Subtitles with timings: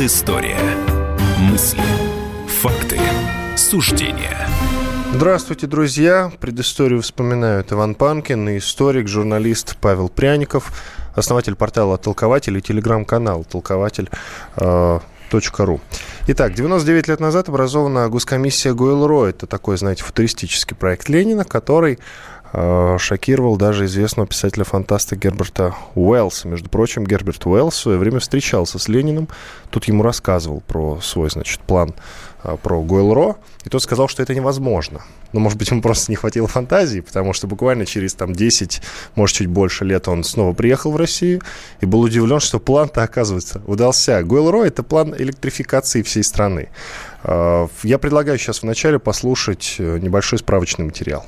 [0.00, 0.56] Предыстория.
[1.40, 1.82] Мысли,
[2.46, 2.98] факты,
[3.54, 4.48] суждения.
[5.12, 6.32] Здравствуйте, друзья.
[6.40, 10.72] Предысторию вспоминают Иван Панкин и историк, журналист Павел Пряников,
[11.14, 14.08] основатель портала «Толкователь» и телеграм-канал «Толкователь».
[14.56, 15.00] Э.
[16.26, 19.26] Итак, 99 лет назад образована госкомиссия Гойл-Ро.
[19.26, 22.00] Это такой, знаете, футуристический проект Ленина, который
[22.52, 26.48] шокировал даже известного писателя-фантаста Герберта Уэллса.
[26.48, 29.28] Между прочим, Герберт Уэллс в свое время встречался с Лениным.
[29.70, 31.94] Тут ему рассказывал про свой, значит, план
[32.42, 35.02] э, про Гойл-Ро, и тот сказал, что это невозможно.
[35.32, 38.82] Но, может быть, ему просто не хватило фантазии, потому что буквально через там 10,
[39.14, 41.42] может, чуть больше лет он снова приехал в Россию
[41.80, 44.22] и был удивлен, что план-то, оказывается, удался.
[44.22, 46.68] Гойл-Ро– это план электрификации всей страны.
[47.22, 51.24] Э, я предлагаю сейчас вначале послушать небольшой справочный материал.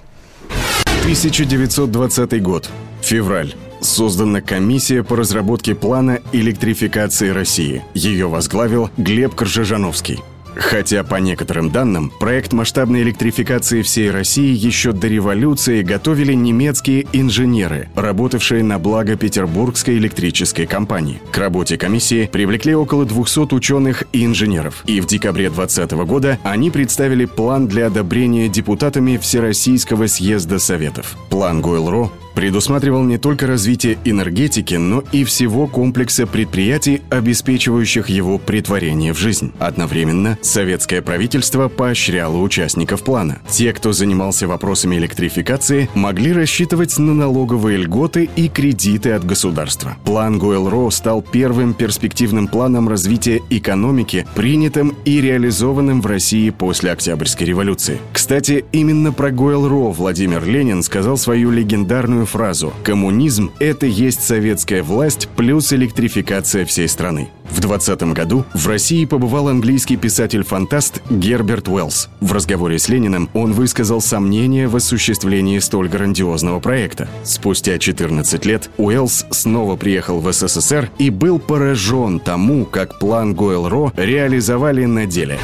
[1.02, 2.70] 1920 год.
[3.01, 3.55] Февраль.
[3.80, 7.85] Создана комиссия по разработке плана электрификации России.
[7.93, 10.21] Ее возглавил Глеб Коржижановский.
[10.57, 17.89] Хотя, по некоторым данным, проект масштабной электрификации всей России еще до революции готовили немецкие инженеры,
[17.95, 21.21] работавшие на благо Петербургской электрической компании.
[21.30, 24.83] К работе комиссии привлекли около 200 ученых и инженеров.
[24.87, 31.17] И в декабре 2020 года они представили план для одобрения депутатами Всероссийского съезда Советов.
[31.30, 39.13] План Гойл-Ро предусматривал не только развитие энергетики, но и всего комплекса предприятий, обеспечивающих его притворение
[39.13, 39.52] в жизнь.
[39.59, 43.41] Одновременно советское правительство поощряло участников плана.
[43.49, 49.96] Те, кто занимался вопросами электрификации, могли рассчитывать на налоговые льготы и кредиты от государства.
[50.05, 57.46] План Гойл-Ро стал первым перспективным планом развития экономики, принятым и реализованным в России после Октябрьской
[57.46, 57.99] революции.
[58.13, 64.82] Кстати, именно про Гойл-Ро Владимир Ленин сказал свою легендарную известную фразу «Коммунизм– это есть советская
[64.82, 67.28] власть плюс электрификация всей страны».
[67.50, 72.09] В 20 году в России побывал английский писатель-фантаст Герберт Уэллс.
[72.21, 77.09] В разговоре с Лениным он высказал сомнения в осуществлении столь грандиозного проекта.
[77.25, 83.93] Спустя 14 лет Уэллс снова приехал в СССР и был поражен тому, как план Гойл-Ро
[83.97, 85.38] реализовали на деле.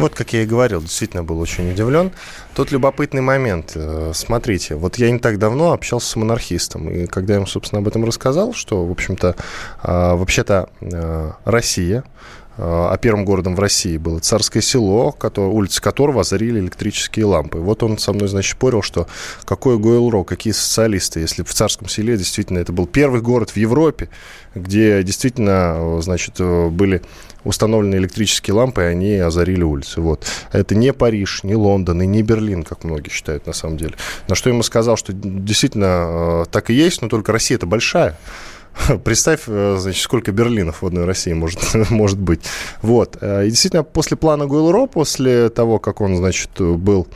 [0.00, 2.12] Вот, как я и говорил, действительно был очень удивлен.
[2.54, 3.72] Тут любопытный момент.
[3.74, 7.80] Э, смотрите, вот я не так давно общался с монархистом, и когда я ему, собственно,
[7.80, 9.36] об этом рассказал, что, в общем-то,
[9.82, 12.04] а, вообще-то э, Россия,
[12.62, 17.58] а первым городом в России было Царское село, который, улицы которого озарили электрические лампы.
[17.58, 19.06] Вот он со мной, значит, спорил, что
[19.44, 24.10] какой Гойл-Ро, какие социалисты, если в Царском селе действительно это был первый город в Европе,
[24.54, 27.02] где действительно, значит, были
[27.44, 30.00] установлены электрические лампы, и они озарили улицы.
[30.00, 30.26] Вот.
[30.52, 33.94] Это не Париж, не Лондон и не Берлин, как многие считают на самом деле.
[34.28, 37.66] На что я ему сказал, что действительно э, так и есть, но только Россия это
[37.66, 38.18] большая.
[39.04, 41.60] Представь, э, значит, сколько Берлинов в одной России может,
[41.90, 42.40] может быть.
[42.82, 43.18] Вот.
[43.20, 47.08] Э, и действительно, после плана Гуэлро, после того, как он, значит, был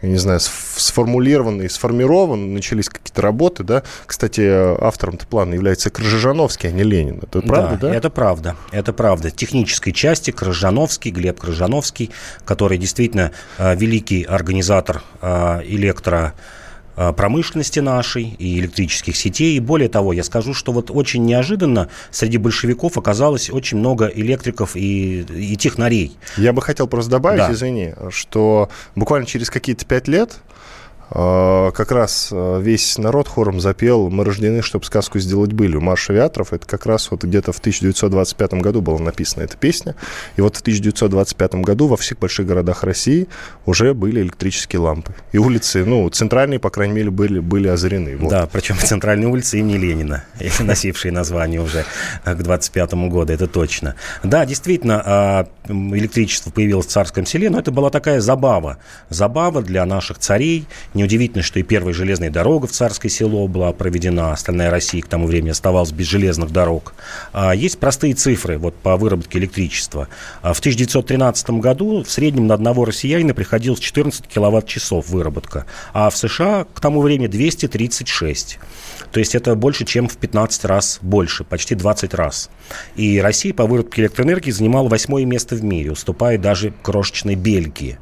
[0.00, 3.82] я не знаю, сформулирован и сформирован, начались какие-то работы, да.
[4.06, 4.42] Кстати,
[4.80, 7.18] автором плана является Крыжановский, а не Ленин.
[7.20, 7.88] Это правда, да?
[7.88, 7.94] да?
[7.96, 8.56] это правда.
[8.70, 9.32] Это правда.
[9.32, 12.12] Технической части Крыжановский, Глеб Крыжановский,
[12.44, 16.57] который действительно э, великий организатор электро Э,
[17.16, 19.56] промышленности нашей и электрических сетей.
[19.56, 24.74] И более того, я скажу, что вот очень неожиданно среди большевиков оказалось очень много электриков
[24.74, 26.16] и, и технарей.
[26.36, 27.52] Я бы хотел просто добавить, да.
[27.52, 30.38] извини, что буквально через какие-то пять лет
[31.10, 36.10] как раз а, весь народ хором запел «Мы рождены, чтобы сказку сделать были» у Марш
[36.10, 36.52] Авиаторов.
[36.52, 39.94] Это как раз вот где-то в 1925 году была написана эта песня.
[40.36, 43.28] И вот в 1925 году во всех больших городах России
[43.64, 45.14] уже были электрические лампы.
[45.32, 48.16] И улицы, ну, центральные, по крайней мере, были, были озарены.
[48.16, 48.30] Вот.
[48.30, 50.24] Да, причем центральные улицы имени Ленина,
[50.60, 51.84] носившие название уже
[52.24, 53.94] к 25 году, это точно.
[54.22, 58.78] Да, действительно, а, электричество появилось в царском селе, но это была такая забава.
[59.08, 60.66] Забава для наших царей,
[60.98, 64.32] Неудивительно, что и первая железная дорога в Царское село была проведена.
[64.32, 66.92] Остальная Россия к тому времени оставалась без железных дорог.
[67.32, 70.08] А есть простые цифры вот, по выработке электричества.
[70.42, 75.66] А в 1913 году в среднем на одного россиянина приходилось 14 киловатт-часов выработка.
[75.92, 78.58] А в США к тому времени 236.
[79.12, 82.50] То есть это больше, чем в 15 раз больше, почти 20 раз.
[82.96, 87.98] И Россия по выработке электроэнергии занимала восьмое место в мире, уступая даже крошечной Бельгии.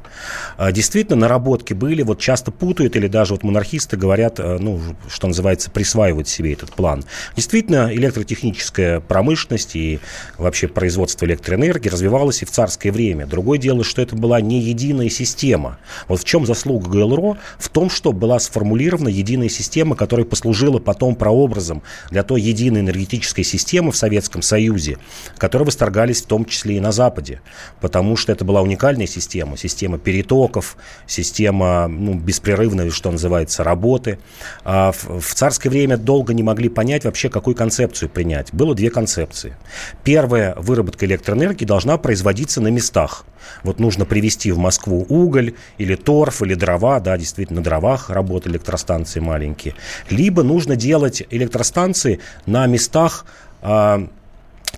[0.57, 4.79] А, действительно, наработки были, вот часто путают преследует, или даже вот монархисты говорят, э, ну,
[5.09, 7.03] что называется, присваивают себе этот план.
[7.35, 9.99] Действительно, электротехническая промышленность и
[10.37, 13.25] вообще производство электроэнергии развивалось и в царское время.
[13.25, 15.77] Другое дело, что это была не единая система.
[16.07, 17.37] Вот в чем заслуга ГЛРО?
[17.59, 21.81] В том, что была сформулирована единая система, которая послужила потом прообразом
[22.11, 24.97] для той единой энергетической системы в Советском Союзе,
[25.37, 27.41] которая восторгались в том числе и на Западе,
[27.81, 34.19] потому что это была уникальная система, система перетоков, система ну, беспрерывной, что называется, работы.
[34.63, 38.53] А в, царское время долго не могли понять вообще, какую концепцию принять.
[38.53, 39.55] Было две концепции.
[40.03, 43.25] Первая, выработка электроэнергии должна производиться на местах.
[43.63, 48.53] Вот нужно привезти в Москву уголь или торф, или дрова, да, действительно, на дровах работали
[48.53, 49.75] электростанции маленькие.
[50.09, 53.25] Либо нужно делать электростанции на местах,
[53.61, 54.07] а,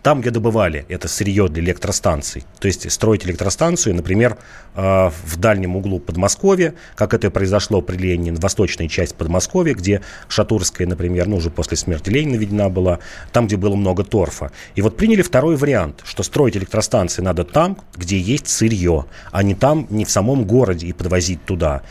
[0.02, 2.46] там, где добывали это сырье для электростанций.
[2.60, 4.38] То есть строить электростанцию, например,
[4.76, 10.88] э, в дальнем углу Подмосковья, как это произошло при Ленине, восточная часть Подмосковья, где Шатурская,
[10.88, 13.00] например, ну, уже после смерти Ленина видна была,
[13.32, 14.52] там, где было много торфа.
[14.76, 19.56] И вот приняли второй вариант, что строить электростанции надо там, где есть сырье, а не
[19.56, 21.82] там, не в самом городе и подвозить туда.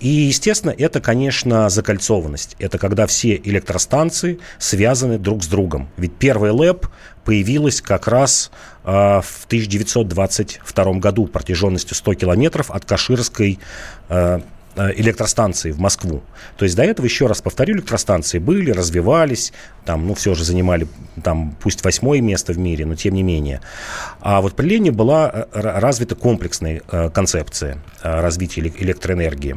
[0.00, 2.56] И, естественно, это, конечно, закольцованность.
[2.58, 5.88] Это когда все электростанции связаны друг с другом.
[5.96, 6.86] Ведь первый ЛЭП
[7.24, 8.50] появилась как раз
[8.84, 13.58] э, в 1922 году протяженностью 100 километров от Каширской
[14.08, 14.40] э,
[14.76, 16.22] электростанции в Москву.
[16.56, 19.52] То есть до этого, еще раз повторю, электростанции были, развивались,
[19.84, 20.88] там, ну, все же занимали,
[21.22, 23.60] там, пусть восьмое место в мире, но тем не менее.
[24.20, 26.80] А вот при Лене была развита комплексная
[27.10, 29.56] концепция развития электроэнергии.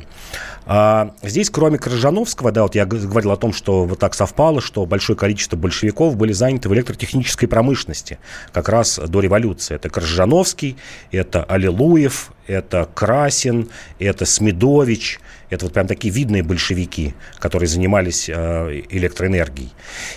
[0.69, 4.85] А здесь, кроме Крыжановского, да, вот я говорил о том, что вот так совпало, что
[4.85, 8.19] большое количество большевиков были заняты в электротехнической промышленности
[8.51, 9.75] как раз до революции.
[9.75, 10.75] Это Крыжановский,
[11.11, 18.81] это Аллилуев, это Красин, это Смедович, это вот прям такие видные большевики, которые занимались э,
[18.89, 19.71] электроэнергией.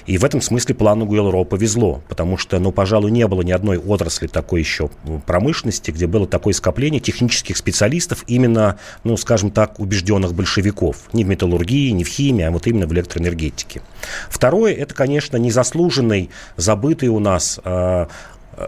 [0.07, 3.79] И в этом смысле плану Гуэлро повезло, потому что, ну, пожалуй, не было ни одной
[3.79, 4.91] отрасли такой еще
[5.27, 10.97] промышленности, где было такое скопление технических специалистов, именно, ну, скажем так, убежденных большевиков.
[11.13, 13.83] Не в металлургии, не в химии, а вот именно в электроэнергетике.
[14.29, 18.07] Второе, это, конечно, незаслуженный, забытый у нас э,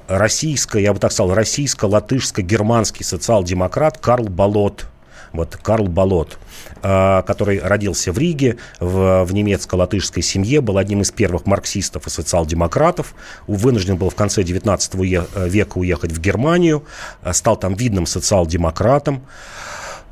[0.09, 4.87] российско, я бы так сказал, российско-латышско-германский социал-демократ Карл Болот.
[5.33, 6.39] Вот Карл Болот,
[6.83, 12.11] а, который родился в Риге, в, в немецко-латышской семье, был одним из первых марксистов и
[12.11, 13.15] социал-демократов,
[13.47, 16.85] вынужден был в конце 19 века уехать в Германию,
[17.23, 19.23] а, стал там видным социал-демократом.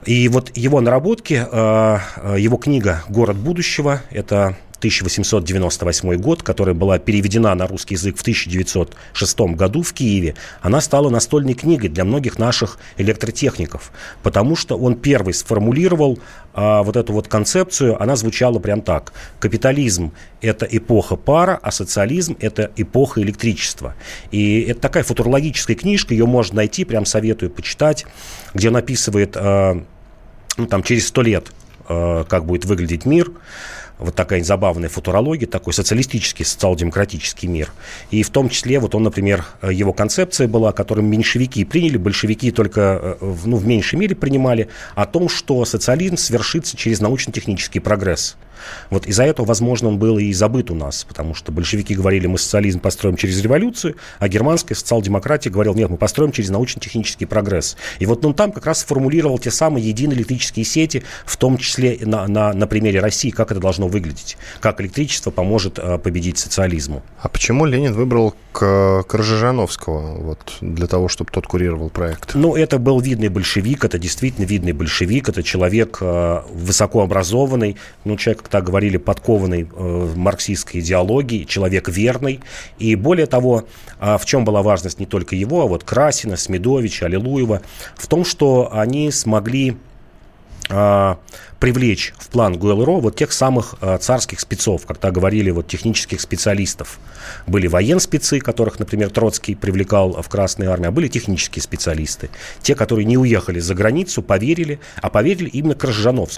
[0.07, 7.67] И вот его наработки, его книга «Город будущего»– это 1898 год, которая была переведена на
[7.67, 13.93] русский язык в 1906 году в Киеве, она стала настольной книгой для многих наших электротехников,
[14.23, 16.19] потому что он первый сформулировал
[16.55, 19.13] а, вот эту вот концепцию, она звучала прям так.
[19.39, 23.95] Капитализм– это эпоха пара, а социализм– это эпоха электричества.
[24.31, 28.07] И это такая футурологическая книжка, ее можно найти, прям советую почитать,
[28.55, 29.85] где он описывает, а,
[30.57, 31.53] ну, там, через сто лет,
[31.87, 33.31] а, как будет выглядеть мир,
[34.01, 37.73] вот такая забавная футурология, такой социалистический, социал-демократический мир.
[38.11, 43.17] И в том числе, вот он, например, его концепция была, которую меньшевики приняли, большевики только
[43.21, 48.37] э, ну, в меньшей мере принимали, о том, что социализм свершится через научно-технический прогресс.
[48.91, 52.39] Вот из-за этого, возможно, он был и забыт у нас, потому что большевики говорили, мы
[52.39, 57.77] социализм построим через революцию, а германская социал-демократия говорила, нет, мы построим через научно-технический прогресс.
[57.99, 61.99] И вот он там как раз сформулировал те самые единые электрические сети, в том числе
[62.01, 67.03] на, на, на примере России, как это должно выглядеть, как электричество поможет а, победить социализму.
[67.21, 72.35] А почему Ленин выбрал к, Крыжижановского вот, для того, чтобы тот курировал проект?
[72.35, 78.43] Ну, это был видный большевик, это действительно видный большевик, это человек э, высокообразованный, ну, человек,
[78.51, 82.41] так говорили, подкованный э, марксистской идеологией, человек верный.
[82.79, 83.65] И более того,
[84.01, 87.63] э, в чем была важность не только его, а вот Красина, Смедовича, Аллилуева,
[87.97, 89.77] в том, что они смогли
[91.61, 96.99] привлечь в план ГУЛРО вот тех самых э, царских спецов, когда говорили, вот технических специалистов.
[97.47, 102.31] Были военспецы, которых, например, Троцкий привлекал в Красной армии, а были технические специалисты.
[102.63, 105.87] Те, которые не уехали за границу, поверили, а поверили именно к.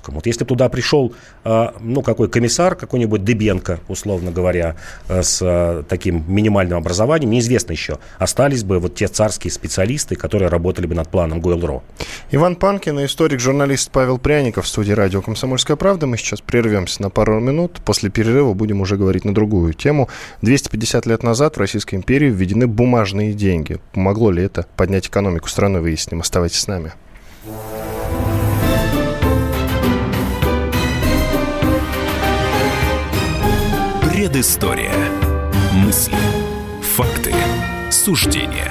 [0.09, 4.75] Вот если туда пришел, э, ну, какой комиссар, какой-нибудь Дебенко, условно говоря,
[5.09, 10.49] э, с э, таким минимальным образованием, неизвестно еще, остались бы вот те царские специалисты, которые
[10.49, 11.83] работали бы над планом ГУЛРО.
[12.33, 16.07] Иван Панкин, историк, журналист Павел Пряников в студии радио «Комсомольская правда».
[16.07, 17.81] Мы сейчас прервемся на пару минут.
[17.85, 20.09] После перерыва будем уже говорить на другую тему.
[20.43, 23.81] 250 лет назад в Российской империи введены бумажные деньги.
[23.93, 26.21] Помогло ли это поднять экономику страны, выясним.
[26.21, 26.93] Оставайтесь с нами.
[34.03, 34.95] Предыстория.
[35.73, 36.17] Мысли.
[36.95, 37.35] Факты.
[37.91, 38.71] Суждения.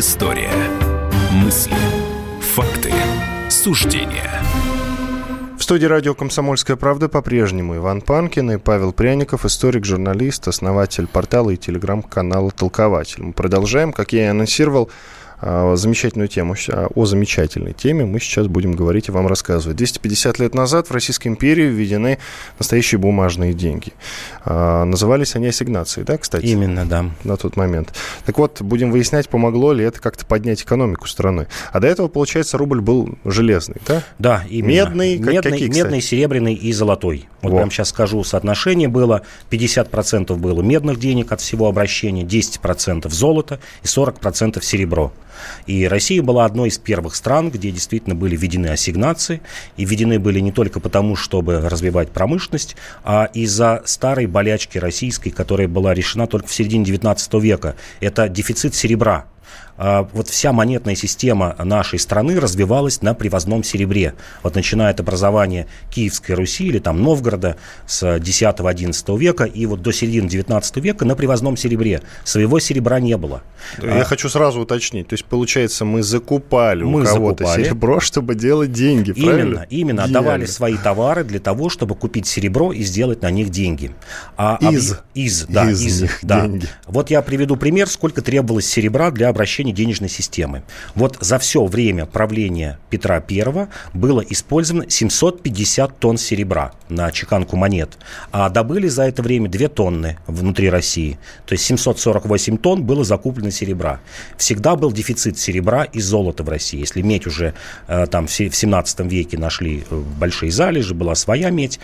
[0.00, 0.50] Предыстория.
[1.30, 1.76] Мысли,
[2.40, 2.90] факты,
[3.50, 4.40] суждения.
[5.58, 11.50] В студии радио «Комсомольская правда» по-прежнему Иван Панкин и Павел Пряников, историк, журналист, основатель портала
[11.50, 13.22] и телеграм-канала «Толкователь».
[13.22, 14.90] Мы продолжаем, как я и анонсировал,
[15.42, 16.54] замечательную тему.
[16.54, 19.76] Ща- О замечательной теме мы сейчас будем говорить и вам рассказывать.
[19.76, 22.18] 250 лет назад в Российской империи введены
[22.58, 23.92] настоящие бумажные деньги.
[24.44, 26.44] А, Назывались они ассигнации, да, кстати?
[26.46, 27.06] Именно, да.
[27.24, 27.94] на тот момент.
[28.26, 31.46] Так вот, будем выяснять, помогло ли это как-то поднять экономику страны.
[31.72, 34.02] А до этого, получается, рубль был железный, да?
[34.18, 34.68] Да, именно.
[34.70, 35.84] Медный, как- медный, какие, кстати?
[35.84, 37.28] медный, серебряный и золотой.
[37.42, 37.56] Вот Во.
[37.58, 43.86] прям сейчас скажу, соотношение было 50% было медных денег от всего обращения, 10% золота и
[43.86, 45.12] 40% серебро.
[45.66, 49.40] И Россия была одной из первых стран, где действительно были введены ассигнации.
[49.76, 55.68] И введены были не только потому, чтобы развивать промышленность, а из-за старой болячки российской, которая
[55.68, 57.76] была решена только в середине 19 века.
[58.00, 59.26] Это дефицит серебра.
[59.82, 64.12] А, вот вся монетная система нашей страны развивалась на привозном серебре.
[64.42, 67.56] Вот начиная от образования Киевской Руси или там Новгорода
[67.86, 72.02] с 10-11 века и вот до середины 19 века на привозном серебре.
[72.24, 73.42] Своего серебра не было.
[73.82, 75.08] Я хочу сразу уточнить.
[75.08, 77.64] То есть, получается, мы закупали Мы у кого-то закупали.
[77.64, 79.66] серебро, чтобы делать деньги, Именно, правильно?
[79.70, 80.18] именно Гениально.
[80.18, 83.92] отдавали свои товары для того, чтобы купить серебро и сделать на них деньги.
[84.36, 84.98] А об- Из.
[85.14, 86.42] из, да, Из из, них да.
[86.42, 86.66] деньги.
[86.86, 90.62] Вот я приведу пример, сколько требовалось серебра для обращения денежной системы.
[90.94, 97.98] Вот за все время правления Петра I было использовано 750 тонн серебра на чеканку монет,
[98.32, 101.18] а добыли за это время 2 тонны внутри России.
[101.46, 104.00] То есть 748 тонн было закуплено серебра.
[104.36, 106.80] Всегда был дефицит серебра и золота в России.
[106.80, 107.54] Если медь уже
[107.88, 111.80] э, там в се- в 17 веке нашли э, большие залежи, была своя медь,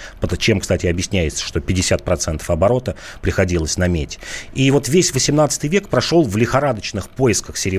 [0.47, 4.21] чем, кстати, объясняется, что 50% оборота приходилось на медь.
[4.55, 7.76] И вот весь 18 век прошел в лихорадочных поисках серебра.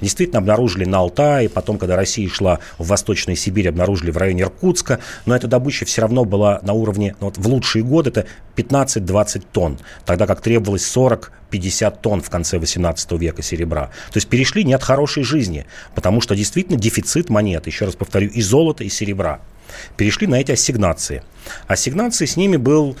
[0.00, 5.00] Действительно обнаружили на Алтае, потом, когда Россия шла в Восточную Сибирь, обнаружили в районе Иркутска,
[5.26, 9.44] но эта добыча все равно была на уровне, ну, вот в лучшие годы это 15-20
[9.52, 13.90] тонн, тогда как требовалось 40 50 тонн в конце 18 века серебра.
[14.10, 18.30] То есть перешли не от хорошей жизни, потому что действительно дефицит монет, еще раз повторю,
[18.30, 19.40] и золота, и серебра.
[19.96, 21.22] Перешли на эти ассигнации.
[21.66, 22.96] Ассигнации с ними был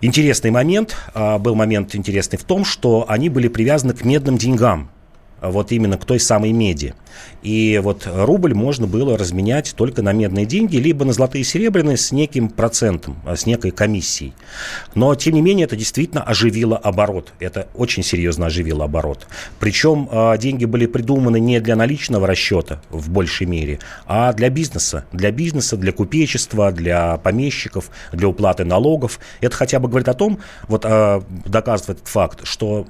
[0.00, 0.96] интересный момент.
[1.14, 4.90] А, Был момент интересный в том, что они были привязаны к медным деньгам.
[5.50, 6.94] Вот именно к той самой меди.
[7.42, 11.96] И вот рубль можно было разменять только на медные деньги, либо на золотые и серебряные
[11.96, 14.32] с неким процентом, а, с некой комиссией.
[14.94, 17.32] Но, тем не менее, это действительно оживило оборот.
[17.40, 19.26] Это очень серьезно оживило оборот.
[19.60, 25.04] Причем а, деньги были придуманы не для наличного расчета в большей мере, а для бизнеса.
[25.12, 29.20] Для бизнеса, для купечества, для помещиков, для уплаты налогов.
[29.40, 32.86] Это хотя бы говорит о том, вот а, доказывает этот факт, что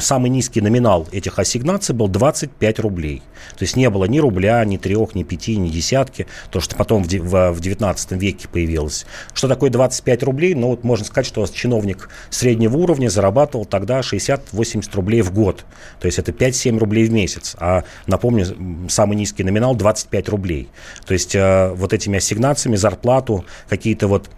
[0.00, 3.22] самый низкий номинал этих ассигнаций был 25 рублей.
[3.56, 7.02] То есть не было ни рубля, ни трех, ни пяти, ни десятки, то, что потом
[7.02, 9.06] в де- в в 19 веке появилось.
[9.34, 10.54] Что такое 25 рублей?
[10.54, 15.64] Ну, вот можно сказать, что чиновник среднего уровня зарабатывал тогда 60-80 рублей в год.
[16.00, 17.56] То есть это 5-7 рублей в месяц.
[17.58, 18.46] А, напомню,
[18.88, 20.68] самый низкий номинал 25 рублей.
[21.06, 24.28] То есть э, вот этими ассигнациями зарплату, какие-то вот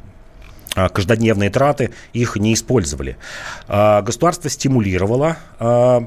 [0.75, 3.17] каждодневные траты, их не использовали.
[3.69, 6.05] А, Государство стимулировало а,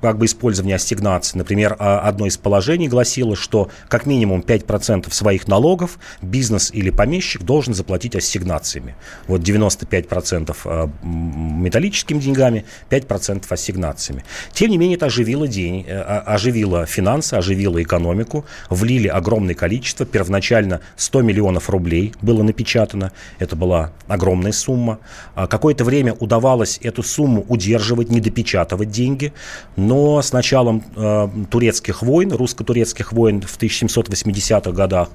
[0.00, 1.38] как бы использование ассигнаций.
[1.38, 7.42] Например, а, одно из положений гласило, что как минимум 5% своих налогов бизнес или помещик
[7.42, 8.94] должен заплатить ассигнациями.
[9.26, 14.24] Вот 95% а, м, металлическими деньгами, 5% ассигнациями.
[14.52, 20.06] Тем не менее, это оживило, день, э, а- оживило финансы, оживило экономику, влили огромное количество.
[20.06, 23.12] Первоначально 100 миллионов рублей было напечатано.
[23.38, 24.98] Это была огромная сумма.
[25.34, 29.32] А Какое-то время удавалось эту сумму удерживать, не допечатывать деньги.
[29.76, 35.08] Но с началом э, турецких войн, русско-турецких войн в 1780-х годах,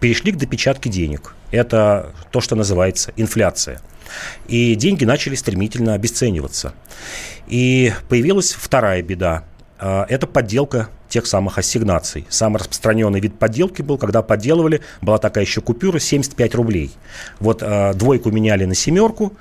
[0.00, 1.34] перешли к допечатке денег.
[1.50, 3.80] Это то, что называется инфляция.
[4.46, 6.74] И деньги начали стремительно обесцениваться.
[7.46, 9.44] И появилась вторая беда.
[9.78, 12.26] А, Это подделка тех самых ассигнаций.
[12.28, 16.90] Самый распространенный вид подделки был, когда подделывали, была такая еще купюра 75 рублей.
[17.38, 19.32] Вот э, двойку меняли на семерку,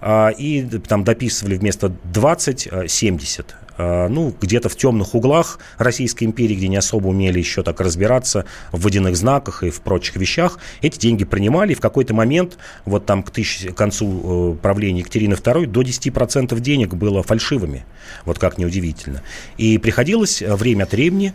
[0.00, 3.54] э, и там дописывали вместо 20 э, 70.
[3.80, 8.44] Э, ну, где-то в темных углах Российской империи, где не особо умели еще так разбираться
[8.72, 13.06] в водяных знаках и в прочих вещах, эти деньги принимали, и в какой-то момент, вот
[13.06, 17.86] там к, тысяч, к концу э, правления Екатерины II, до 10% денег было фальшивыми,
[18.26, 19.22] вот как неудивительно.
[19.56, 21.32] И приходилось э, время от времени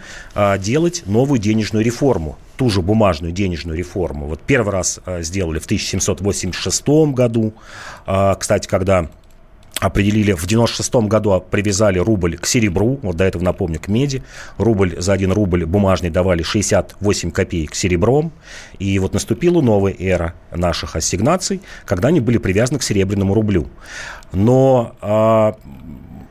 [0.60, 4.28] делать новую денежную реформу, ту же бумажную денежную реформу.
[4.28, 7.54] Вот первый раз сделали в 1786 году,
[8.38, 9.10] кстати, когда
[9.80, 14.24] определили в 96 году привязали рубль к серебру, вот до этого напомню, к меди.
[14.58, 18.32] Рубль за один рубль бумажный давали 68 копеек серебром.
[18.80, 23.68] И вот наступила новая эра наших ассигнаций, когда они были привязаны к серебряному рублю.
[24.32, 25.54] Но э,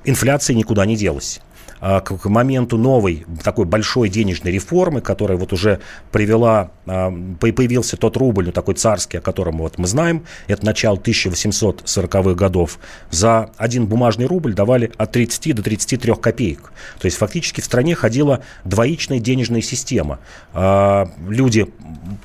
[0.04, 1.40] инфляция никуда не делась.
[1.86, 8.16] А, к моменту новой такой большой денежной реформы, которая вот уже привела, а, появился тот
[8.16, 12.78] рубль, ну, такой царский, о котором вот мы знаем, это начало 1840-х годов,
[13.10, 16.72] за один бумажный рубль давали от 30 до 33 копеек.
[16.98, 20.20] То есть фактически в стране ходила двоичная денежная система.
[20.54, 21.66] А, люди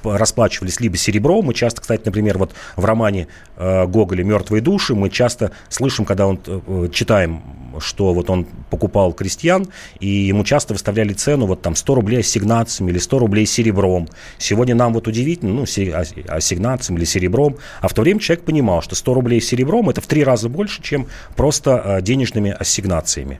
[0.06, 5.52] расплачивались либо серебром, мы часто, кстати, например, вот в романе Гоголя «Мертвые души» мы часто
[5.68, 7.42] слышим, когда он э, читаем
[7.80, 9.68] что вот он покупал крестьян,
[10.00, 14.08] и ему часто выставляли цену вот там 100 рублей ассигнациями или 100 рублей серебром.
[14.38, 18.96] Сегодня нам вот удивительно, ну, ассигнациями или серебром, а в то время человек понимал, что
[18.96, 23.40] 100 рублей серебром это в три раза больше, чем просто а, денежными ассигнациями.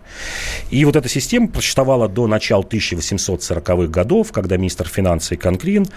[0.70, 5.88] И вот эта система просуществовала до начала 1840-х годов, когда министр финансов Конкрин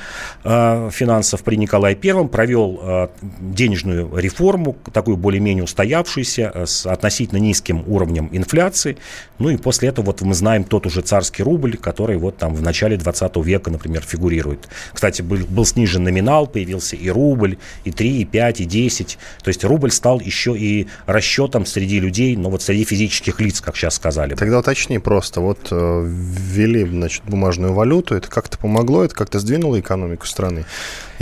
[0.45, 3.09] э, финансов при Николае I провел э,
[3.41, 8.97] денежную реформу, такую более-менее устоявшуюся, э, с относительно низким уровнем инфляции.
[9.39, 12.63] Ну и после этого вот мы знаем тот уже царский рубль, который вот там в
[12.63, 14.69] начале 20 века, например, фигурирует.
[14.93, 19.19] Кстати, был, был снижен номинал, появился и рубль, и 3, и 5, и 10.
[19.43, 23.77] То есть рубль стал еще и расчетом среди людей, но вот среди физических лиц, как
[23.77, 24.35] сейчас сказали.
[24.35, 29.81] Тогда уточни просто, вот э, ввели, значит, бумажную валюту, это как-то помогло, это как-то сдвинуло
[29.81, 30.65] экономику страны?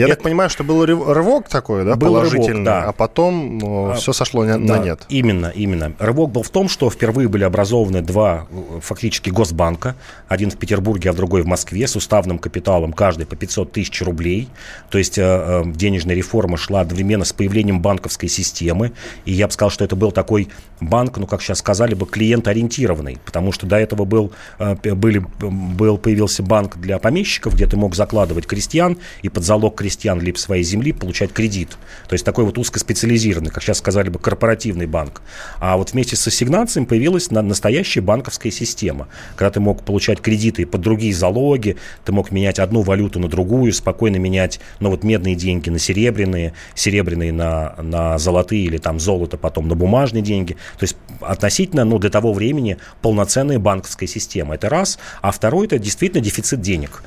[0.00, 0.16] Я это...
[0.16, 2.84] так понимаю, что был рывок такой, да, был положительный, рывок, да.
[2.84, 3.60] а потом
[3.90, 5.02] а, все сошло на, да, на нет.
[5.08, 5.92] Именно, именно.
[5.98, 8.46] Рывок был в том, что впервые были образованы два
[8.80, 9.96] фактически госбанка,
[10.28, 14.48] один в Петербурге, а другой в Москве, с уставным капиталом, каждый по 500 тысяч рублей.
[14.90, 18.92] То есть э, э, денежная реформа шла одновременно с появлением банковской системы.
[19.24, 20.48] И я бы сказал, что это был такой
[20.80, 25.98] банк, ну, как сейчас сказали бы, клиент-ориентированный, потому что до этого был, э, были, был,
[25.98, 30.38] появился банк для помещиков, где ты мог закладывать крестьян и под залог крестьян крестьян либо
[30.38, 31.70] своей земли получать кредит.
[32.08, 35.20] То есть такой вот узкоспециализированный, как сейчас сказали бы, корпоративный банк.
[35.58, 40.80] А вот вместе с ассигнациями появилась настоящая банковская система, когда ты мог получать кредиты под
[40.80, 45.70] другие залоги, ты мог менять одну валюту на другую, спокойно менять, ну вот медные деньги
[45.70, 50.52] на серебряные, серебряные на, на золотые или там золото потом на бумажные деньги.
[50.78, 54.54] То есть относительно, ну, для того времени полноценная банковская система.
[54.54, 54.98] Это раз.
[55.20, 57.02] А второй, это действительно дефицит денег.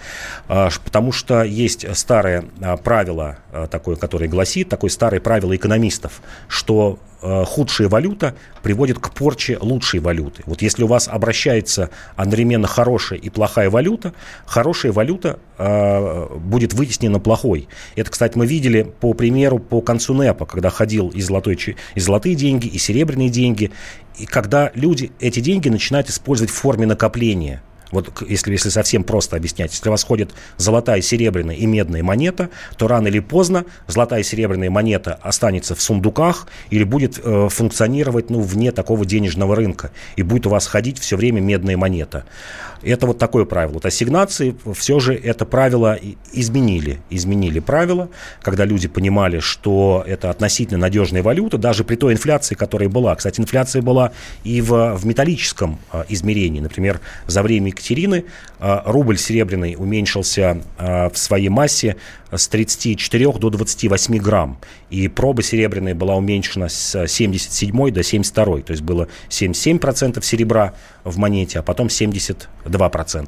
[0.47, 6.21] А, потому что есть старая а, правило э, такое, которое гласит, такое старое правило экономистов,
[6.47, 10.43] что э, худшая валюта приводит к порче лучшей валюты.
[10.45, 14.13] Вот если у вас обращается одновременно хорошая и плохая валюта,
[14.45, 17.67] хорошая валюта э, будет вытеснена плохой.
[17.95, 21.57] Это, кстати, мы видели по примеру по концу НЭПа, когда ходил и, золотой,
[21.95, 23.71] и золотые деньги, и серебряные деньги,
[24.17, 27.61] и когда люди эти деньги начинают использовать в форме накопления–
[27.93, 32.49] вот если, если совсем просто объяснять, если у вас ходит золотая, серебряная и медная монета,
[32.77, 38.29] то рано или поздно золотая и серебряная монета останется в сундуках или будет э, функционировать
[38.29, 39.91] ну, вне такого денежного рынка.
[40.15, 42.25] И будет у вас ходить все время медная монета.
[42.83, 43.73] Это вот такое правило.
[43.73, 45.97] Вот ассигнации все же это правило
[46.31, 46.99] изменили.
[47.09, 48.09] Изменили правила,
[48.41, 53.15] когда люди понимали, что это относительно надежная валюта, даже при той инфляции, которая была.
[53.15, 54.11] Кстати, инфляция была
[54.43, 56.59] и в, в металлическом а, измерении.
[56.59, 58.25] Например, за время Екатерины
[58.59, 61.95] а, рубль серебряный уменьшился а, в своей массе
[62.31, 64.57] с 34 до 28 грамм.
[64.89, 68.61] И проба серебряная была уменьшена с 77 до 72.
[68.61, 72.47] То есть было 77% серебра в монете, а потом 72%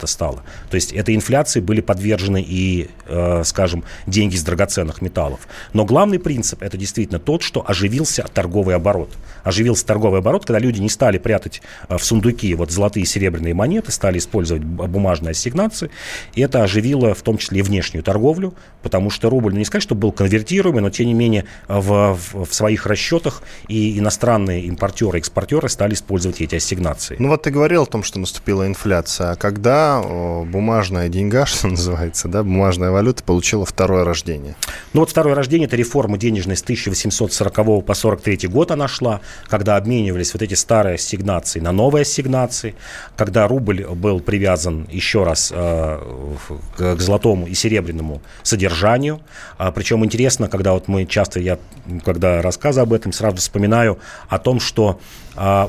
[0.08, 0.44] стало.
[0.70, 5.48] То есть этой инфляции были подвержены и, э, скажем, деньги из драгоценных металлов.
[5.74, 9.10] Но главный принцип это действительно тот, что оживился торговый оборот.
[9.44, 13.54] Оживился торговый оборот, когда люди не стали прятать э, в сундуки вот золотые и серебряные
[13.54, 15.90] монеты, стали использовать бумажные ассигнации.
[16.34, 19.84] И это оживило в том числе и внешнюю торговлю, потому что рубль, ну не сказать,
[19.84, 25.20] что был конвертируемый, но тем не менее в, в, в своих расчетах и иностранные импортеры,
[25.20, 27.16] экспортеры стали использовать эти ассигнации.
[27.20, 29.35] Ну вот ты говорил о том, что наступила инфляция.
[29.36, 34.56] Когда бумажная деньга, что называется, да, бумажная валюта получила второе рождение?
[34.94, 39.78] Ну вот второе рождение– это реформа денежной с 1840 по 43 год она шла, когда
[39.78, 42.76] обменивались вот эти старые ассигнации на новые ассигнации,
[43.16, 46.00] когда рубль был привязан еще раз э,
[46.78, 49.22] к золотому и серебряному содержанию.
[49.58, 51.60] А, причем интересно, когда вот мы часто, я
[52.04, 55.00] когда рассказываю об этом, сразу вспоминаю о том, что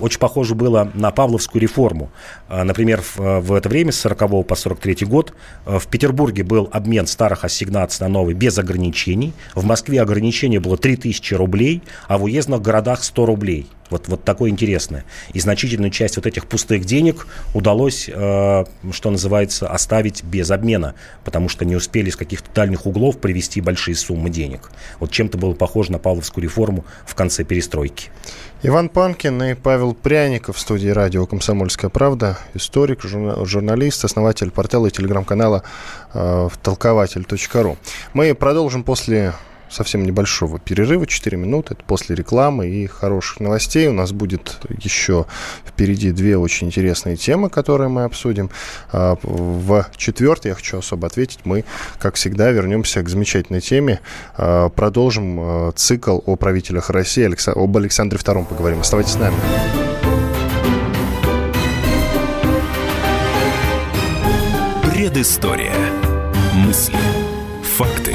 [0.01, 2.11] очень похоже было на Павловскую реформу.
[2.49, 6.69] А, например, в, в это время, с 40 по 43 год, а, в Петербурге был
[6.73, 9.33] обмен старых ассигнаций на новые без ограничений.
[9.55, 13.67] В Москве ограничение было 3000 рублей, а в уездных городах 100 рублей.
[13.91, 15.05] Вот, вот такое интересное.
[15.33, 20.95] И значительную часть вот этих пустых денег удалось, э, что называется, оставить без обмена,
[21.25, 24.71] потому что не успели из каких-то дальних углов привести большие суммы денег.
[25.01, 28.11] Вот чем-то было похоже на Павловскую реформу в конце перестройки.
[28.63, 34.91] Иван Панкин и Павел Пряников в студии радио «Комсомольская правда», историк, журналист, основатель портала и
[34.91, 35.63] телеграм-канала
[36.15, 37.77] э, толкователь.ру.
[38.15, 39.35] Мы продолжим после
[39.71, 43.89] совсем небольшого перерыва, 4 минуты, это после рекламы и хороших новостей.
[43.89, 45.27] У нас будет еще
[45.67, 48.51] впереди две очень интересные темы, которые мы обсудим.
[48.93, 51.65] А, в четвертый, я хочу особо ответить, мы,
[51.99, 54.01] как всегда, вернемся к замечательной теме.
[54.37, 58.81] А, продолжим а, цикл о правителях России, об Александре II поговорим.
[58.81, 59.37] Оставайтесь с нами.
[64.97, 65.75] Предыстория.
[66.55, 66.99] Мысли.
[67.77, 68.15] Факты.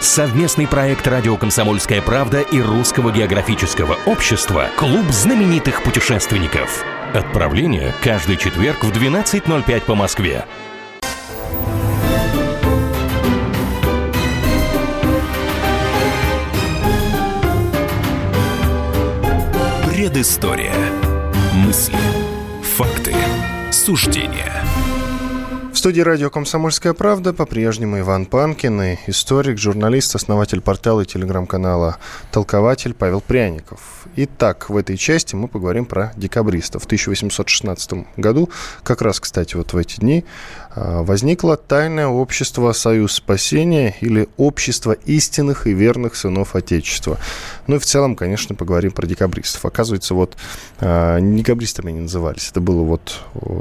[0.00, 6.82] Совместный проект «Радио Комсомольская правда» и Русского географического общества «Клуб знаменитых путешественников».
[7.12, 10.46] Отправление каждый четверг в 12.05 по Москве.
[19.86, 20.74] Предыстория.
[21.52, 21.98] Мысли.
[22.62, 23.14] Факты.
[23.70, 24.59] Суждения
[25.78, 31.98] студии радио «Комсомольская правда» по-прежнему Иван Панкин и историк, журналист, основатель портала и телеграм-канала
[32.32, 34.06] «Толкователь» Павел Пряников.
[34.16, 36.82] Итак, в этой части мы поговорим про декабристов.
[36.82, 38.50] В 1816 году,
[38.82, 40.24] как раз, кстати, вот в эти дни,
[40.76, 47.18] возникло тайное общество «Союз спасения» или «Общество истинных и верных сынов Отечества».
[47.66, 49.64] Ну и в целом, конечно, поговорим про декабристов.
[49.64, 50.36] Оказывается, вот
[50.80, 52.50] а, не декабристами они назывались.
[52.50, 53.20] Это было вот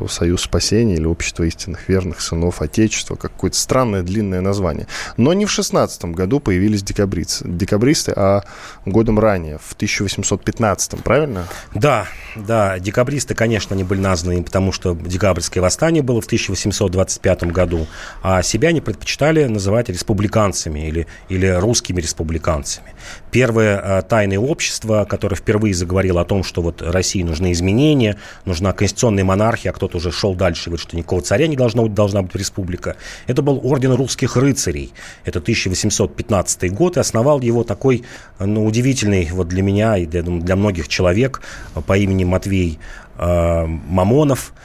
[0.09, 3.15] «Союз спасения» или «Общество истинных верных сынов Отечества».
[3.15, 4.87] Какое-то странное длинное название.
[5.17, 8.43] Но не в 16 году появились декабристы, декабристы, а
[8.85, 11.47] годом ранее, в 1815, правильно?
[11.73, 12.79] Да, да.
[12.79, 17.87] Декабристы, конечно, они были названы, потому что декабрьское восстание было в 1820 1925 году,
[18.21, 22.93] а себя они предпочитали называть республиканцами или, или русскими республиканцами.
[23.31, 28.73] Первое э, тайное общество, которое впервые заговорило о том, что вот России нужны изменения, нужна
[28.73, 32.35] конституционная монархия, а кто-то уже шел дальше, говорит, что никакого царя не должно должна быть
[32.35, 32.95] республика.
[33.27, 34.93] Это был орден русских рыцарей.
[35.25, 38.03] Это 1815 год, и основал его такой
[38.39, 41.41] ну, удивительный вот для меня и для, для многих человек
[41.85, 42.79] по имени Матвей
[43.17, 44.53] э, Мамонов–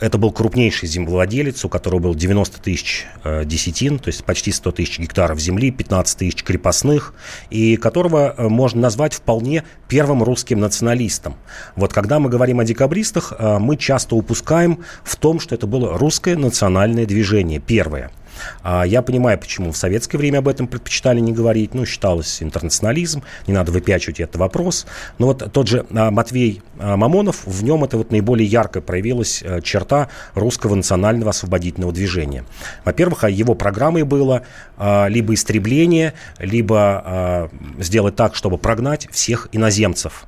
[0.00, 4.72] это был крупнейший землевладелец, у которого было 90 тысяч э, десятин, то есть почти 100
[4.72, 7.14] тысяч гектаров земли, 15 тысяч крепостных,
[7.50, 11.36] и которого э, можно назвать вполне первым русским националистом.
[11.76, 15.96] Вот когда мы говорим о декабристах, э, мы часто упускаем в том, что это было
[15.96, 18.10] русское национальное движение, первое–
[18.64, 21.74] я понимаю, почему в советское время об этом предпочитали не говорить.
[21.74, 24.86] Ну, считалось интернационализм, не надо выпячивать этот вопрос.
[25.18, 29.42] Но вот тот же а, Матвей а, Мамонов, в нем это вот наиболее ярко проявилась
[29.42, 32.44] э, черта русского национального освободительного движения.
[32.84, 34.42] Во-первых, его программой было
[34.78, 40.26] либо истребление, либо сделать так, чтобы прогнать всех иноземцев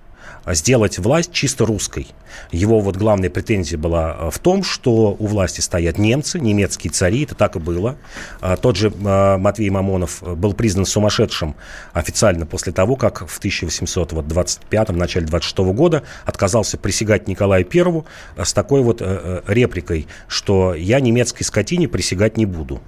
[0.54, 2.08] сделать власть чисто русской.
[2.50, 7.24] Его вот главная претензия была э, в том, что у власти стоят немцы, немецкие цари,
[7.24, 7.96] это так и было.
[8.40, 11.54] А тот же э, Матвей Мамонов был признан сумасшедшим
[11.92, 18.06] официально после того, как в 1825 начале 26 года отказался присягать Николаю Первому
[18.36, 22.80] с такой вот э, репликой, что я немецкой скотине присягать не буду.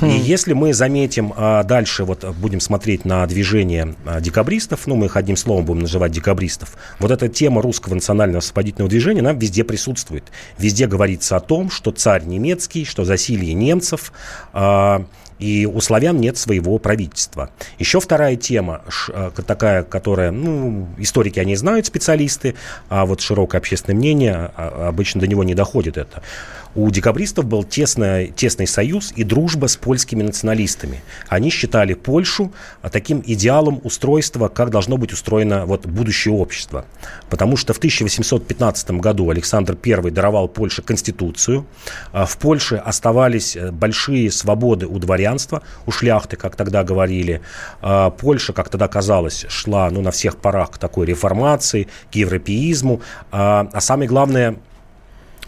[0.00, 0.06] Хм.
[0.06, 5.16] И если мы заметим а дальше, вот будем смотреть на движение декабристов, ну мы их
[5.16, 10.24] одним словом будем называть декабристов, вот эта тема русского национального освободительного движения, она везде присутствует.
[10.58, 14.12] Везде говорится о том, что царь немецкий, что засилье немцев,
[14.52, 15.00] э,
[15.40, 17.50] и у славян нет своего правительства.
[17.78, 22.54] Еще вторая тема, э, такая, которая, ну, историки они знают, специалисты,
[22.88, 26.22] а вот широкое общественное мнение а, обычно до него не доходит это
[26.74, 31.02] у декабристов был тесный, тесный союз и дружба с польскими националистами.
[31.28, 36.84] Они считали Польшу а, таким идеалом устройства, как должно быть устроено вот, будущее общество.
[37.28, 41.66] Потому что в 1815 году Александр I даровал Польше конституцию.
[42.12, 44.98] А, в Польше оставались э, большие свободы у
[45.30, 47.40] дворянства, у шляхты, как тогда говорили.
[47.80, 53.00] А, Польша, как тогда казалось, шла ну, на всех парах к такой реформации, к европеизму.
[53.30, 54.56] А самое главное,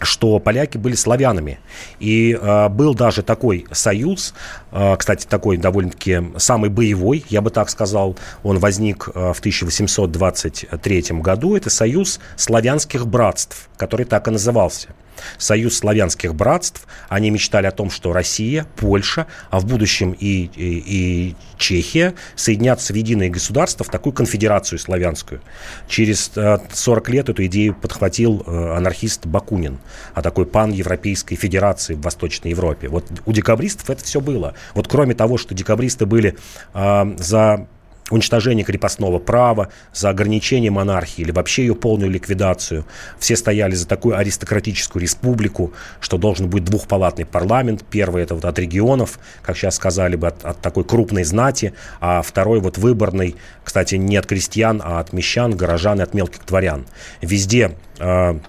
[0.01, 1.59] что поляки были славянами.
[1.99, 4.33] И э, был даже такой союз,
[4.71, 11.03] э, кстати, такой довольно-таки самый боевой, я бы так сказал, он возник э, в 1823
[11.21, 11.55] году.
[11.55, 14.89] Это союз славянских братств, который так и назывался–
[15.37, 16.87] Союз славянских братств.
[17.09, 22.93] Они мечтали о том, что Россия, Польша, а в будущем и, и, и Чехия соединятся
[22.93, 25.41] в единое государство, в такую конфедерацию славянскую.
[25.87, 26.31] Через
[26.73, 29.79] 40 э, лет эту идею подхватил э, анархист Бакунин
[30.13, 32.87] о такой пан-европейской федерации в Восточной Европе.
[32.87, 34.55] Вот у декабристов это все было.
[34.73, 36.35] Вот кроме того, что декабристы были
[36.73, 37.67] э, за
[38.09, 42.85] уничтожение крепостного права, за ограничение монархии или вообще ее полную ликвидацию.
[43.19, 47.83] Все стояли за такую аристократическую республику, что должен быть двухпалатный парламент.
[47.89, 52.21] Первый это вот от регионов, как сейчас сказали бы, от, от такой крупной знати, а
[52.21, 56.85] второй вот выборный, кстати, не от крестьян, а от мещан, горожан и от мелких дворян.
[57.21, 58.39] Везде э,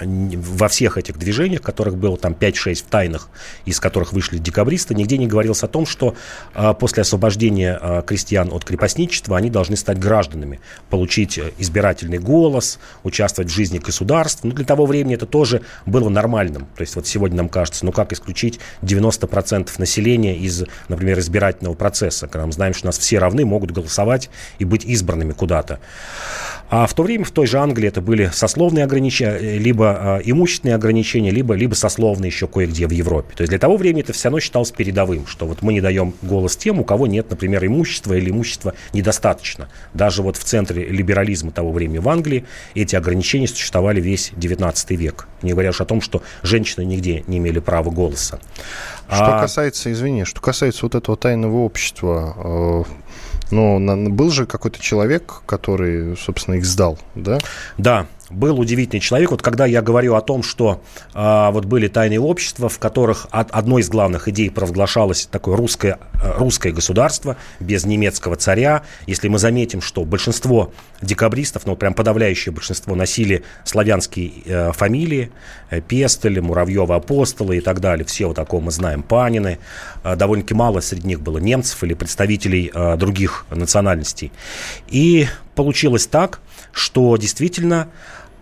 [0.00, 3.28] во всех этих движениях, которых было там 5-6 в тайных,
[3.64, 6.14] из которых вышли декабристы, нигде не говорилось о том, что
[6.54, 12.78] э, после освобождения э, крестьян от крепостничества они должны стать гражданами, получить э, избирательный голос,
[13.02, 14.48] участвовать в жизни государства.
[14.48, 16.66] Ну, для того времени это тоже было нормальным.
[16.76, 22.26] То есть вот сегодня нам кажется, ну как исключить 90% населения из, например, избирательного процесса,
[22.28, 25.80] когда мы знаем, что нас все равны, могут голосовать и быть избранными куда-то.
[26.70, 30.74] А в то время в той же Англии это были сословные ограничения, либо э, имущественные
[30.74, 33.34] ограничения, либо, либо сословные еще кое-где в Европе.
[33.34, 36.12] То есть для того времени это все равно считалось передовым, что вот мы не даем
[36.20, 39.68] голос тем, у кого нет, например, имущества или имущества недостаточно.
[39.94, 45.26] Даже вот в центре либерализма того времени в Англии эти ограничения существовали весь 19 век.
[45.40, 48.40] Не говоря уж о том, что женщины нигде не имели права голоса.
[49.10, 49.40] Что а...
[49.40, 53.07] касается, извини, что касается вот этого тайного общества, э,
[53.50, 53.78] но
[54.10, 57.38] был же какой-то человек, который, собственно, их сдал, да?
[57.76, 59.30] Да, был удивительный человек.
[59.30, 60.82] Вот когда я говорю о том, что
[61.14, 65.98] э, вот были тайные общества, в которых от, одной из главных идей провозглашалось такое русское,
[66.22, 68.82] э, русское государство без немецкого царя.
[69.06, 75.30] Если мы заметим, что большинство декабристов, ну прям подавляющее большинство, носили славянские э, фамилии,
[75.70, 78.04] э, Пестель, Муравьева, Апостолы и так далее.
[78.04, 79.58] Все вот такого мы знаем, Панины.
[80.04, 84.32] Э, довольно-таки мало среди них было немцев или представителей э, других национальностей.
[84.88, 85.26] И
[85.58, 86.38] получилось так,
[86.70, 87.88] что действительно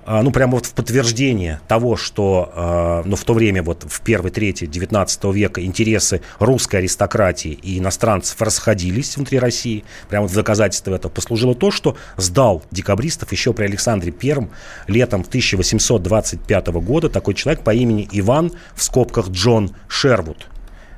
[0.05, 4.03] а, ну, прямо вот в подтверждение того, что, а, ну, в то время, вот в
[4.03, 10.95] первой трети 19 века интересы русской аристократии и иностранцев расходились внутри России, прямо в доказательство
[10.95, 14.51] этого послужило то, что сдал декабристов еще при Александре Первом
[14.87, 20.49] летом 1825 года такой человек по имени Иван, в скобках Джон Шервуд,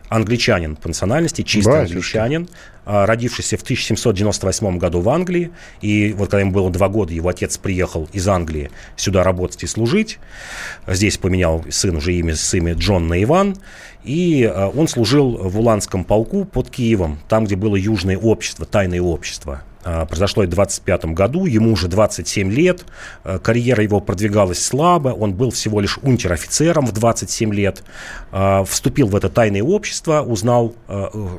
[0.08, 2.22] англичанин по национальности, чистый Батюшка.
[2.22, 2.48] англичанин,
[2.84, 5.50] а, родившийся в 1798 году в Англии.
[5.80, 9.66] И вот когда ему было два года, его отец приехал из Англии сюда работать и
[9.66, 10.18] служить.
[10.86, 13.56] Здесь поменял сын уже имя с имя Джон на Иван.
[14.04, 19.02] И а, он служил в Уланском полку под Киевом, там, где было южное общество, тайное
[19.02, 19.62] общество.
[19.84, 22.84] А, произошло это в 25 году, ему уже 27 лет,
[23.24, 27.82] а, карьера его продвигалась слабо, он был всего лишь унтер-офицером в 27 лет,
[28.30, 30.74] а, вступил в это тайное общество, узнал,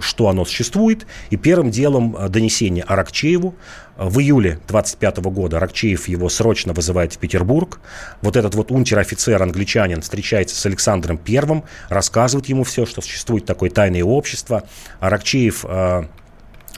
[0.02, 3.56] что оно существует, и первым делом донесение Аракчееву.
[3.98, 7.80] В июле 25 года Аракчеев его срочно вызывает в Петербург.
[8.22, 13.70] Вот этот вот унтер-офицер, англичанин, встречается с Александром Первым, рассказывает ему все, что существует такое
[13.70, 14.64] тайное общество.
[15.00, 16.04] Аракчеев Э,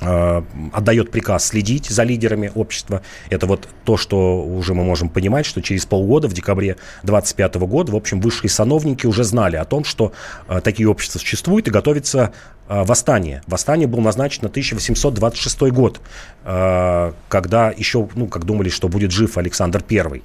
[0.02, 3.02] отдает приказ следить за лидерами общества.
[3.30, 7.92] Это вот то, что уже мы можем понимать, что через полгода, в декабре 25 года,
[7.92, 10.12] в общем, высшие сановники уже знали о том, что
[10.48, 13.42] э, такие общества существуют и готовится э, восстание.
[13.48, 16.00] Восстание было назначено на 1826 год,
[16.44, 20.22] э, когда еще, ну, как думали, что будет жив Александр I.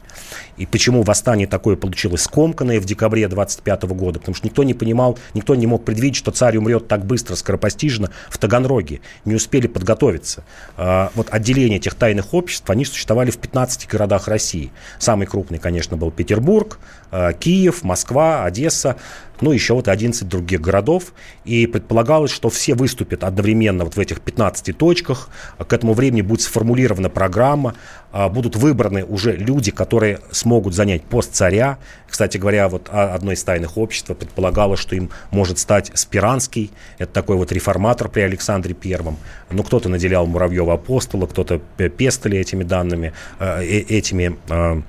[0.57, 4.20] И почему восстание такое получилось скомканное в декабре 25 года?
[4.20, 8.11] Потому что никто не понимал, никто не мог предвидеть, что царь умрет так быстро, скоропостижно
[8.29, 9.01] в Таганроге.
[9.25, 10.44] Не успели подготовиться.
[10.77, 14.72] А, вот отделения этих тайных обществ, они существовали в 15 городах России.
[14.99, 16.79] Самый крупный, конечно, был Петербург,
[17.11, 18.96] а, Киев, Москва, Одесса.
[19.40, 21.12] Ну, еще вот 11 других городов.
[21.44, 25.29] И предполагалось, что все выступят одновременно вот в этих 15 точках.
[25.59, 27.75] К этому времени будет сформулирована программа,
[28.12, 31.79] а, будут выбраны уже люди, которые смогут занять пост царя.
[32.09, 37.37] Кстати говоря, вот одно из тайных обществ предполагало, что им может стать Спиранский, это такой
[37.37, 39.18] вот реформатор при Александре Первом.
[39.51, 44.83] Ну, кто-то наделял Муравьева апостола, кто-то пестали этими данными, э, э, этими а,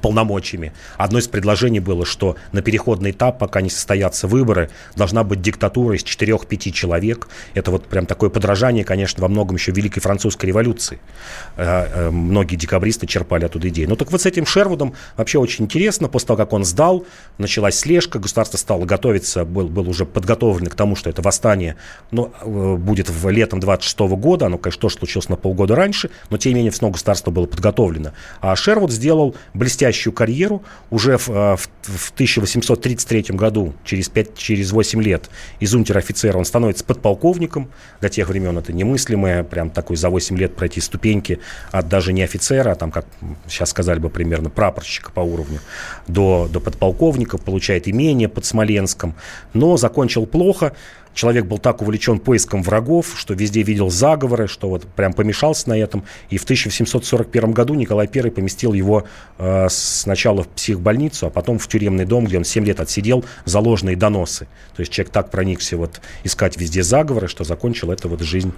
[0.00, 0.72] полномочиями.
[0.96, 5.96] Одно из предложений было, что на переходный этап, пока не состоятся выборы, должна быть диктатура
[5.96, 7.28] из 4-5 человек.
[7.54, 11.00] Это вот прям такое подражание, конечно, во многом еще Великой Французской революции.
[11.56, 13.86] Э, э, многие декабристы черпали оттуда идеи.
[13.86, 16.08] Ну так вот с этим Шервудом вообще очень интересно.
[16.08, 17.06] После того, как он сдал,
[17.38, 21.76] началась слежка, государство стало готовиться, был, был уже подготовлен к тому, что это восстание
[22.10, 22.32] ну,
[22.76, 24.46] будет в летом 26 года.
[24.46, 28.12] Оно, конечно, тоже случилось на полгода раньше, но тем не менее снова государство было подготовлено.
[28.40, 30.62] А Шервуд сделал блестящий блестящую карьеру.
[30.90, 36.44] Уже в, э, в, в 1833 году, через, 5, через 8 лет, из унтер-офицера он
[36.44, 37.68] становится подполковником.
[38.00, 41.38] До тех времен это немыслимое, прям такой за 8 лет пройти ступеньки
[41.70, 43.06] от даже не офицера, а там, как
[43.48, 45.60] сейчас сказали бы примерно, прапорщика по уровню,
[46.08, 49.14] до, до подполковника, получает имение под Смоленском.
[49.54, 50.72] Но закончил плохо,
[51.16, 55.78] человек был так увлечен поиском врагов, что везде видел заговоры, что вот прям помешался на
[55.78, 56.04] этом.
[56.28, 59.04] И в 1741 году Николай I поместил его
[59.38, 63.58] э, сначала в психбольницу, а потом в тюремный дом, где он 7 лет отсидел за
[63.60, 64.46] ложные доносы.
[64.76, 68.52] То есть человек так проникся вот искать везде заговоры, что закончил это вот жизнь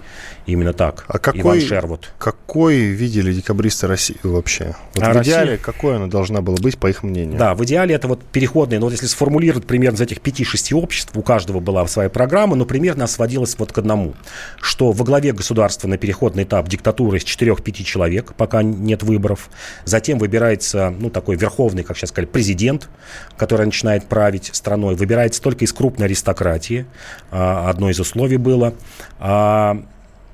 [0.45, 1.05] именно так.
[1.07, 2.11] А какой, Иван Шервуд.
[2.17, 4.75] Какой видели декабристы России вообще?
[4.95, 5.33] Вот а в Россия...
[5.35, 7.39] идеале какой она должна была быть, по их мнению?
[7.39, 11.15] Да, в идеале это вот переходные, но вот если сформулировать примерно из этих 5-6 обществ,
[11.15, 14.13] у каждого была своя программа, программа, но примерно сводилась вот к одному,
[14.61, 19.49] что во главе государства на переходный этап диктатура из 4-5 человек, пока нет выборов.
[19.85, 22.89] Затем выбирается, ну, такой верховный, как сейчас сказали, президент,
[23.37, 24.95] который начинает править страной.
[24.95, 26.85] Выбирается только из крупной аристократии.
[27.31, 28.73] А, одно из условий было.
[29.19, 29.77] А,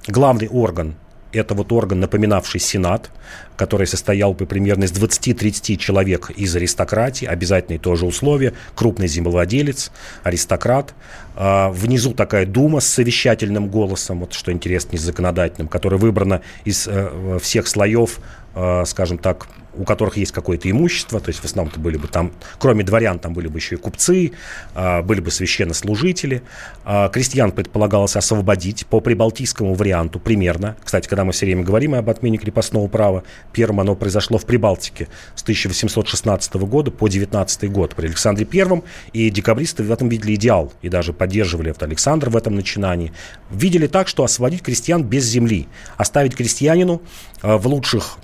[0.08, 0.96] главный орган
[1.36, 3.12] это вот орган, напоминавший Сенат,
[3.56, 9.92] который состоял бы примерно из 20-30 человек из аристократии, обязательные тоже условия, крупный землевладелец,
[10.24, 10.94] аристократ.
[11.36, 16.88] А, внизу такая дума с совещательным голосом, вот что интересно, из законодательным, которая выбрана из
[16.88, 18.20] э, всех слоев,
[18.56, 22.32] э, скажем так, у которых есть какое-то имущество, то есть в основном-то были бы там,
[22.60, 24.32] кроме дворян, там были бы еще и купцы,
[24.74, 26.44] а, были бы священнослужители.
[26.84, 30.78] А, крестьян предполагалось освободить по прибалтийскому варианту примерно.
[30.84, 35.08] Кстати, когда мы все время говорим об отмене крепостного права, первым оно произошло в Прибалтике
[35.36, 38.84] с 1816 года по 19 год при Александре Первом,
[39.14, 43.14] и декабристы в этом видели идеал, и даже поддерживали вот Александр в этом начинании.
[43.50, 47.02] Видели так, что освободить крестьян без земли, оставить крестьянину
[47.42, 48.18] а, в лучших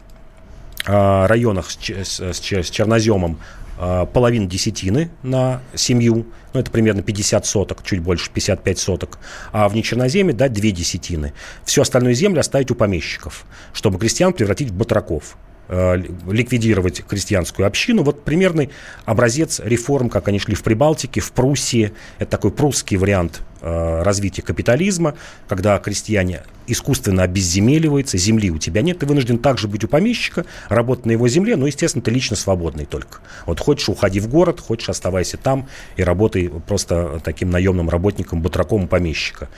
[0.85, 3.39] районах с, с, с черноземом
[3.83, 9.17] а, половину десятины на семью, ну, это примерно 50 соток, чуть больше, 55 соток,
[9.51, 11.33] а в нечерноземе дать две десятины.
[11.65, 15.35] Всю остальную землю оставить у помещиков, чтобы крестьян превратить в батраков
[15.67, 18.03] а, ликвидировать крестьянскую общину.
[18.03, 18.69] Вот примерный
[19.05, 21.91] образец реформ, как они шли в Прибалтике, в Пруссии.
[22.19, 25.15] Это такой прусский вариант развития капитализма,
[25.47, 31.05] когда крестьяне искусственно обезземеливается, земли у тебя нет, ты вынужден также быть у помещика, работать
[31.05, 33.19] на его земле, но, естественно, ты лично свободный только.
[33.45, 38.83] Вот хочешь, уходи в город, хочешь, оставайся там и работай просто таким наемным работником, батраком
[38.83, 39.49] у помещика.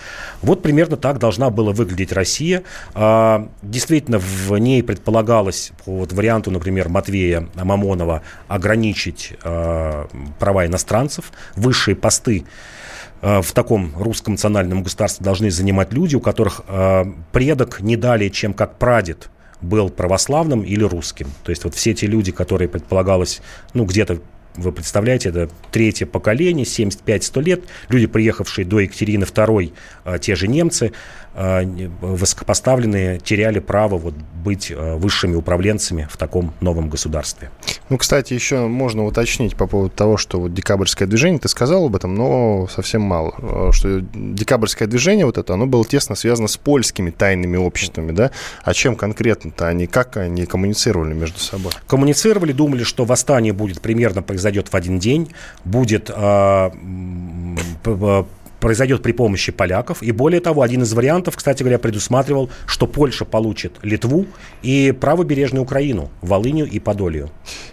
[0.41, 2.63] Вот примерно так должна была выглядеть Россия.
[2.93, 10.07] А, действительно, в ней предполагалось по вот варианту, например, Матвея Мамонова ограничить а,
[10.39, 12.72] права иностранцев, высшие посты Э,
[13.23, 18.53] в таком русском национальном государстве должны занимать люди, у которых э, предок не далее, чем
[18.53, 19.29] как прадед
[19.61, 21.27] был православным или русским.
[21.43, 23.41] То есть вот все эти люди, которые предполагалось,
[23.73, 24.19] ну, где-то
[24.55, 29.73] вы представляете, это третье поколение, 75-100 лет, люди, приехавшие до Екатерины II,
[30.05, 30.91] э, те же немцы,
[31.33, 31.63] э,
[32.01, 37.49] высокопоставленные, теряли право вот быть э, высшими управленцами в таком новом государстве.
[37.89, 41.95] Ну, кстати, еще можно уточнить по поводу того, что вот декабрьское движение, ты сказал об
[41.95, 47.09] этом, но совсем мало, что декабрьское движение вот это, оно было тесно связано с польскими
[47.09, 48.31] тайными обществами, да?
[48.63, 51.71] А чем конкретно-то они, как они коммуницировали между собой?
[51.87, 55.31] Коммуницировали, думали, что восстание будет примерно произойти произойдет в один день,
[55.63, 56.71] будет э,
[58.63, 60.01] произойдет при помощи поляков.
[60.01, 64.25] И более того, один из вариантов, кстати говоря, предусматривал, что Польша получит Литву
[64.61, 67.29] и правобережную Украину, Волынью и Подолью.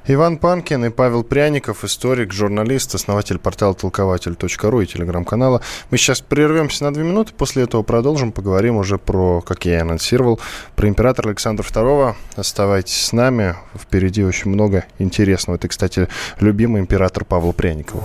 [0.09, 5.63] Иван Панкин и Павел Пряников, историк, журналист, основатель портала толкователь.ру и телеграм-канала.
[5.91, 9.81] Мы сейчас прервемся на две минуты, после этого продолжим, поговорим уже про, как я и
[9.83, 10.41] анонсировал,
[10.75, 12.17] про императора Александра II.
[12.35, 15.55] Оставайтесь с нами, впереди очень много интересного.
[15.55, 16.09] Это, кстати,
[16.41, 18.05] любимый император Павла Пряникова.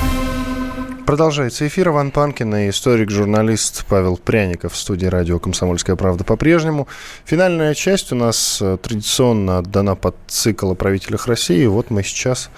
[1.05, 1.89] Продолжается эфир.
[1.89, 6.87] Иван Панкин и историк-журналист Павел Пряников в студии радио «Комсомольская правда» по-прежнему.
[7.25, 11.65] Финальная часть у нас э, традиционно отдана под цикл о правителях России.
[11.65, 12.49] Вот мы сейчас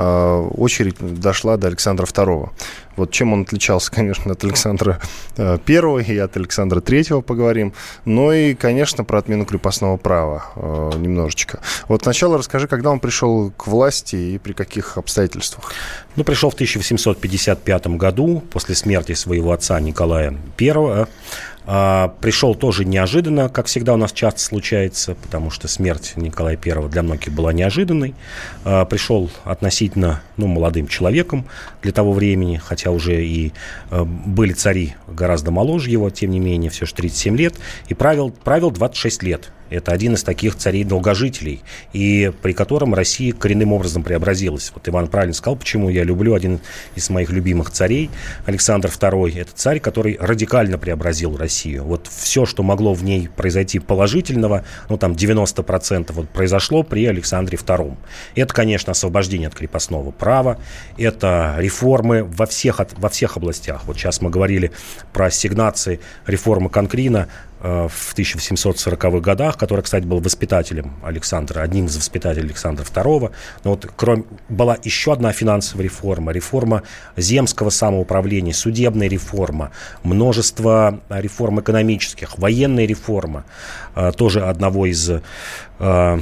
[0.00, 2.50] очередь дошла до Александра II.
[2.96, 5.00] Вот чем он отличался, конечно, от Александра
[5.36, 7.72] э, Первого и от Александра Третьего поговорим.
[8.04, 11.60] Но и, конечно, про отмену крепостного права э, немножечко.
[11.88, 15.72] Вот сначала расскажи, когда он пришел к власти и при каких обстоятельствах?
[16.16, 21.08] Ну, пришел в 1855 году, после смерти своего отца Николая Первого.
[21.64, 26.88] А, пришел тоже неожиданно, как всегда у нас часто случается, потому что смерть Николая I
[26.88, 28.14] для многих была неожиданной.
[28.64, 31.46] А, пришел относительно ну, молодым человеком
[31.82, 33.52] для того времени, хотя уже и
[33.90, 37.54] а, были цари гораздо моложе его, тем не менее, все же 37 лет,
[37.88, 39.52] и правил, правил 26 лет.
[39.72, 41.62] Это один из таких царей-долгожителей,
[41.92, 44.70] и при котором Россия коренным образом преобразилась.
[44.74, 46.60] Вот Иван правильно сказал, почему я люблю один
[46.94, 48.10] из моих любимых царей,
[48.46, 49.40] Александр II.
[49.40, 51.84] Это царь, который радикально преобразил Россию.
[51.84, 57.58] Вот все, что могло в ней произойти положительного, ну там 90% вот произошло при Александре
[57.58, 57.96] II.
[58.34, 60.58] Это, конечно, освобождение от крепостного права,
[60.98, 63.84] это реформы во всех, во всех областях.
[63.84, 64.72] Вот сейчас мы говорили
[65.12, 67.28] про ассигнации реформы Конкрина,
[67.62, 73.30] в 1840-х годах, который, кстати, был воспитателем Александра, одним из воспитателей Александра II.
[73.62, 76.82] Но вот кроме, была еще одна финансовая реформа, реформа
[77.16, 79.70] земского самоуправления, судебная реформа,
[80.02, 83.44] множество реформ экономических, военная реформа,
[83.94, 85.08] э, тоже одного из
[85.78, 86.18] э,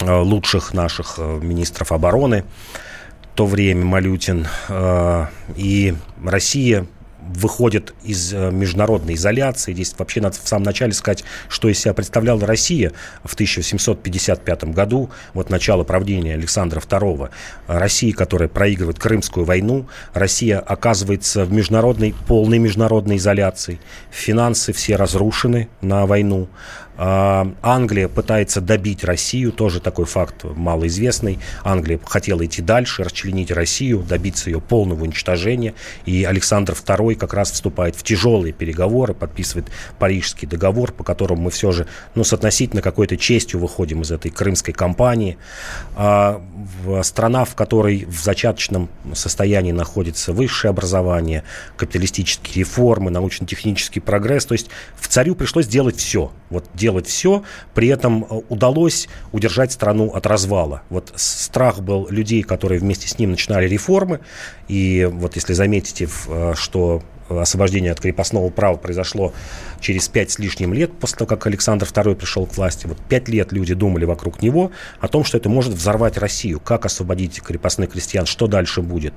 [0.00, 2.44] лучших наших министров обороны
[3.32, 4.46] в то время Малютин.
[5.56, 6.86] И Россия
[7.28, 9.72] выходит из э, международной изоляции.
[9.72, 12.92] Здесь вообще надо в самом начале сказать, что из себя представляла Россия
[13.24, 17.30] в 1755 году, вот начало правления Александра II.
[17.66, 23.80] Россия, которая проигрывает Крымскую войну, Россия оказывается в международной, полной международной изоляции.
[24.10, 26.48] Финансы все разрушены на войну.
[26.98, 31.38] А, Англия пытается добить Россию, тоже такой факт малоизвестный.
[31.62, 35.74] Англия хотела идти дальше, расчленить Россию, добиться ее полного уничтожения.
[36.04, 41.50] И Александр II как раз вступает в тяжелые переговоры, подписывает Парижский договор, по которому мы
[41.50, 45.36] все же ну, с относительно какой-то честью выходим из этой крымской кампании.
[45.94, 46.42] А,
[47.02, 51.44] страна, в которой в зачаточном состоянии находится высшее образование,
[51.76, 54.46] капиталистические реформы, научно-технический прогресс.
[54.46, 56.32] То есть в царю пришлось делать все.
[56.50, 57.42] Вот делать все,
[57.74, 60.82] при этом э, удалось удержать страну от развала.
[60.88, 64.20] Вот страх был людей, которые вместе с ним начинали реформы,
[64.68, 69.32] и вот если заметите, э, что освобождение от крепостного права произошло
[69.86, 72.88] через пять с лишним лет после того, как Александр II пришел к власти.
[72.88, 76.58] Вот пять лет люди думали вокруг него о том, что это может взорвать Россию.
[76.58, 79.14] Как освободить крепостных крестьян, что дальше будет.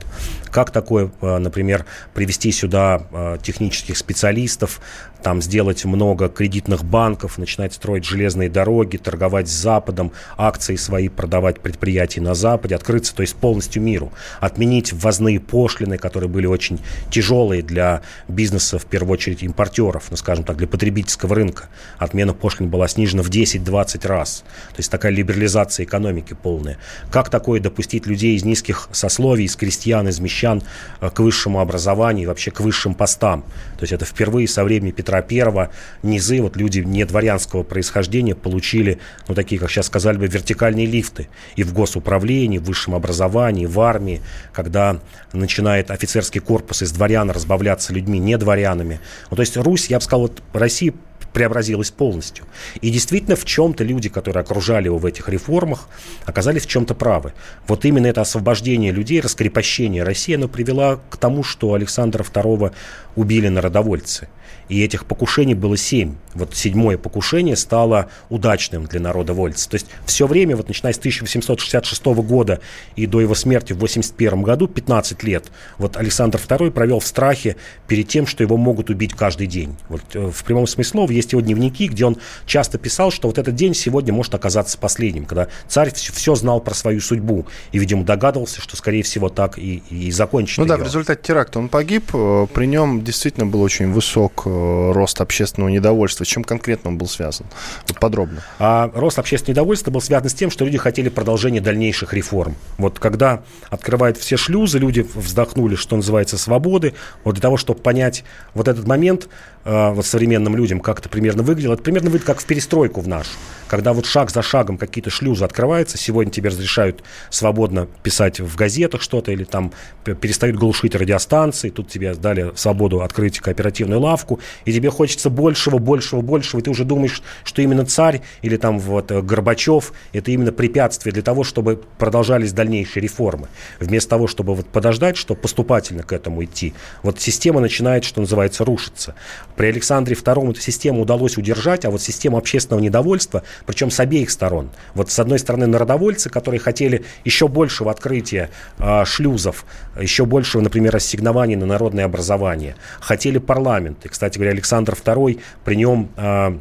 [0.52, 4.80] Как такое, э, например, привести сюда э, технических специалистов,
[5.24, 11.60] там сделать много кредитных банков, начинать строить железные дороги, торговать с Западом, акции свои продавать
[11.60, 17.64] предприятия на Западе, открыться, то есть полностью миру, отменить ввозные пошлины, которые были очень тяжелые
[17.64, 21.70] для бизнеса, в первую очередь импортеров, ну, скажем так, для потребительского рынка.
[21.98, 24.44] Отмена пошлин была снижена в 10-20 раз.
[24.70, 26.78] То есть такая либерализация экономики полная.
[27.10, 30.62] Как такое допустить людей из низких сословий, из крестьян, из мещан
[31.02, 33.44] э, к высшему образованию и вообще к высшим постам?
[33.78, 35.72] То есть это впервые со времени Петра Первого
[36.04, 41.30] низы, вот люди не дворянского происхождения получили, ну такие, как сейчас сказали бы, вертикальные лифты
[41.56, 45.00] и в госуправлении, в высшем образовании, в армии, когда
[45.32, 49.00] начинает офицерский корпус из дворян разбавляться людьми не дворянами.
[49.32, 50.94] Ну, то есть Русь, я бы сказал, вот Россия
[51.34, 52.46] преобразилась полностью.
[52.82, 55.88] И действительно, в чем-то люди, которые окружали его в этих реформах,
[56.26, 57.34] оказались в чем-то правы.
[57.68, 62.74] Вот именно это освобождение людей, раскрепощение России, оно привело к тому, что Александра II
[63.16, 64.28] убили народовольцы–
[64.70, 66.16] И этих покушений было семь.
[66.36, 69.68] Вот седьмое покушение стало удачным для народа Вольца.
[69.68, 72.62] То есть все время, вот начиная с 1866 года
[72.96, 75.46] и до его смерти в 81 году, 15 лет,
[75.80, 77.56] вот Александр II провел в страхе
[77.88, 79.76] перед тем, что его могут убить каждый день.
[79.90, 83.38] Вот э, в прямом смысле слова есть его дневники, где он часто писал, что вот
[83.38, 87.80] этот день сегодня может оказаться последним, когда царь все, все знал про свою судьбу и,
[87.80, 90.62] видимо, догадывался, что, скорее всего, так и, и закончится.
[90.62, 92.10] Ну да, в результате теракта он погиб.
[92.14, 96.26] Э, при нем действительно был очень высок э, рост общественного недовольства.
[96.26, 97.46] Чем конкретно он был связан?
[97.88, 98.44] Вот подробно.
[98.58, 102.56] А рост общественного недовольства был связан с тем, что люди хотели продолжения дальнейших реформ.
[102.78, 106.94] Вот когда открывают все шлюзы, люди вздохнули, что называется, свободы.
[107.24, 109.30] Вот для того, чтобы понять вот этот момент,
[109.66, 113.08] э, вот современным людям, как это примерно выглядело, это примерно выглядит как в перестройку в
[113.08, 113.32] нашу
[113.70, 119.02] когда вот шаг за шагом какие-то шлюзы открываются, сегодня тебе разрешают свободно писать в газетах
[119.02, 119.72] что-то, или там
[120.04, 126.22] перестают глушить радиостанции, тут тебе дали свободу открыть кооперативную лавку, и тебе хочется большего, большего,
[126.22, 130.52] большего, и ты уже думаешь, что именно царь или там вот э, Горбачев, это именно
[130.52, 133.50] препятствие для того, чтобы продолжались дальнейшие реформы.
[133.80, 138.66] Вместо того, чтобы вот подождать, чтобы поступательно к этому идти, вот система начинает, что называется,
[138.66, 139.14] рушиться.
[139.56, 144.30] При Александре II эту систему удалось удержать, а вот систему общественного недовольства причем с обеих
[144.30, 144.70] сторон.
[144.94, 149.66] Вот с одной стороны народовольцы, которые хотели еще большего открытия э, шлюзов,
[150.00, 154.06] еще большего, например, ассигнований на народное образование, хотели парламент.
[154.06, 156.58] И, кстати говоря, Александр II при нем э,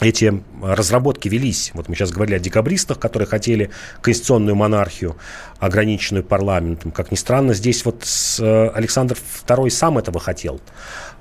[0.00, 1.72] эти разработки велись.
[1.74, 5.16] Вот мы сейчас говорили о декабристах, которые хотели конституционную монархию,
[5.58, 6.90] ограниченную парламентом.
[6.90, 8.04] Как ни странно, здесь вот
[8.38, 9.16] э, Александр
[9.46, 10.60] II сам этого хотел.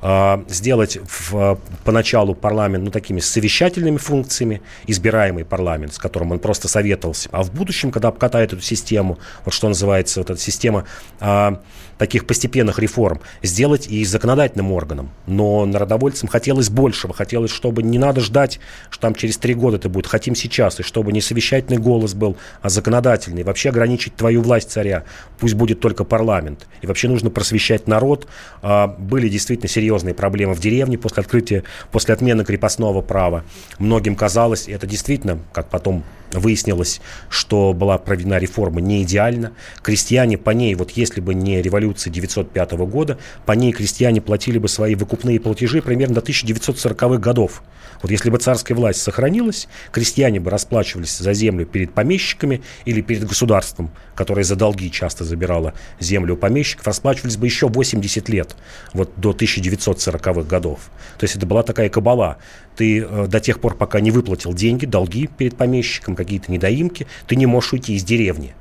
[0.01, 6.69] А, сделать в, поначалу парламент ну, такими совещательными функциями, избираемый парламент, с которым он просто
[6.69, 7.27] советовался.
[7.31, 10.85] А в будущем, когда обкатает эту систему, вот что называется, вот эта система
[11.19, 11.61] а,
[11.99, 15.11] таких постепенных реформ, сделать и законодательным органом.
[15.27, 19.89] Но народовольцам хотелось большего, хотелось, чтобы не надо ждать, что там через три года это
[19.89, 23.43] будет, хотим сейчас, и чтобы не совещательный голос был, а законодательный.
[23.43, 25.03] Вообще ограничить твою власть царя,
[25.39, 26.67] пусть будет только парламент.
[26.81, 28.27] И вообще нужно просвещать народ.
[28.61, 33.43] А, были действительно серьезные проблемы в деревне после открытия, после отмены крепостного права.
[33.77, 39.53] Многим казалось, и это действительно, как потом выяснилось, что была проведена реформа не идеально.
[39.81, 44.67] Крестьяне по ней, вот если бы не революция 905 года, по ней крестьяне платили бы
[44.67, 47.63] свои выкупные платежи примерно до 1940-х годов.
[48.01, 53.25] Вот если бы царская власть сохранилась, крестьяне бы расплачивались за землю перед помещиками или перед
[53.25, 58.55] государством, которое за долги часто забирало землю у помещиков, расплачивались бы еще 80 лет,
[58.93, 60.91] вот до 1940-х годов.
[61.17, 62.37] То есть это была такая кабала.
[62.75, 67.35] Ты э, до тех пор, пока не выплатил деньги, долги перед помещиком, какие-то недоимки, ты
[67.35, 68.53] не можешь уйти из деревни.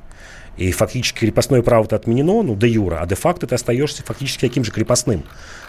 [0.58, 4.72] И фактически крепостное право-то отменено, ну, де юра, а де-факто ты остаешься фактически таким же
[4.72, 5.22] крепостным.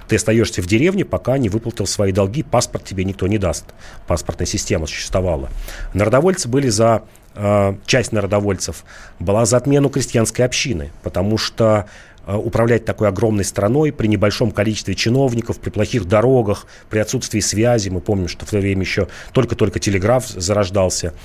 [0.07, 3.65] Ты остаешься в деревне, пока не выплатил свои долги, паспорт тебе никто не даст.
[4.07, 5.49] Паспортная система существовала.
[5.93, 7.03] Народовольцы были за
[7.35, 8.83] э, часть народовольцев
[9.19, 11.85] была за отмену крестьянской общины, потому что
[12.29, 17.89] Э, управлять такой огромной страной при небольшом количестве чиновников, при плохих дорогах, при отсутствии связи.
[17.89, 21.15] Мы помним, что в то время еще только-только телеграф зарождался.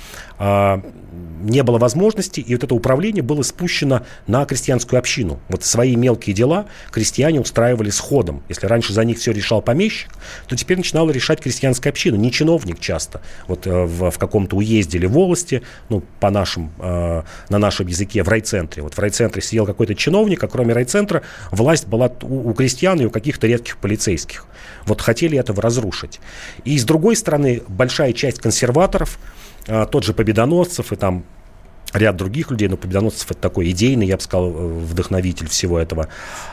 [1.41, 5.39] Не было возможности, и вот это управление было спущено на крестьянскую общину.
[5.47, 8.43] Вот свои мелкие дела крестьяне устраивали сходом.
[8.49, 10.11] Если раньше за них все решал помещик,
[10.47, 13.21] то теперь начинала решать крестьянская община, не чиновник часто.
[13.47, 18.23] Вот э, в, в каком-то уезде или волости, ну, по нашим, э, на нашем языке,
[18.23, 18.81] в райцентре.
[18.81, 23.05] Вот в райцентре сидел какой-то чиновник, а кроме райцентра власть была у, у крестьян и
[23.05, 24.47] у каких-то редких полицейских.
[24.85, 26.19] Вот хотели этого разрушить.
[26.63, 29.19] И с другой стороны, большая часть консерваторов,
[29.67, 31.25] э, тот же Победоносцев и там
[31.95, 36.09] ряд других людей, но Победоносцев это такой идейный, я бы сказал, э, вдохновитель всего этого,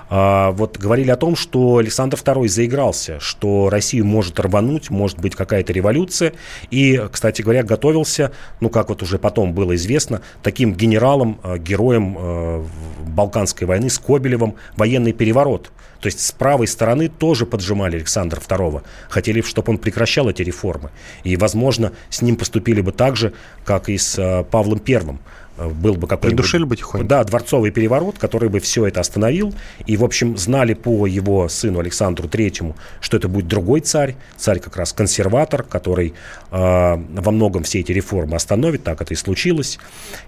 [0.09, 5.35] а, вот говорили о том, что Александр II заигрался, что Россию может рвануть, может быть
[5.35, 6.33] какая-то революция,
[6.71, 12.17] и, кстати говоря, готовился, ну, как вот уже потом было известно, таким генералом, э, героем
[12.19, 12.65] э,
[13.07, 15.73] Балканской войны Скобелевым военный переворот.
[16.03, 18.83] То есть с правой стороны тоже поджимали Александра II.
[19.09, 20.91] Хотели, чтобы он прекращал эти реформы.
[21.23, 23.33] И, возможно, с ним поступили бы так же,
[23.65, 25.21] как и с э, Павлом Первым
[25.57, 26.39] э, был бы какой-нибудь...
[26.39, 27.07] Придушили бы тихонько.
[27.07, 29.55] Да, дворцовый переворот, который бы все это остановил.
[29.87, 34.59] И, в общем, знали по его сыну Александру Третьему, что это будет другой царь, царь
[34.59, 36.15] как раз консерватор, который
[36.51, 39.79] э, во многом все эти реформы остановит, так это и случилось.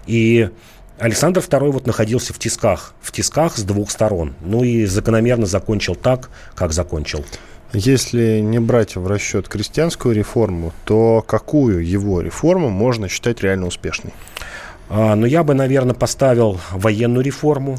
[0.07, 0.49] И
[0.97, 4.33] Александр II вот находился в тисках, в тисках с двух сторон.
[4.41, 7.25] Ну и закономерно закончил так, как закончил.
[7.73, 14.13] Если не брать в расчет крестьянскую реформу, то какую его реформу можно считать реально успешной?
[14.87, 17.77] А, ну, я бы, наверное, поставил военную реформу.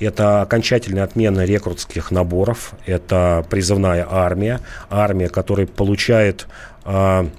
[0.00, 4.60] Это окончательная отмена рекрутских наборов, это призывная армия,
[4.90, 6.48] армия, которая получает
[6.84, 7.30] а,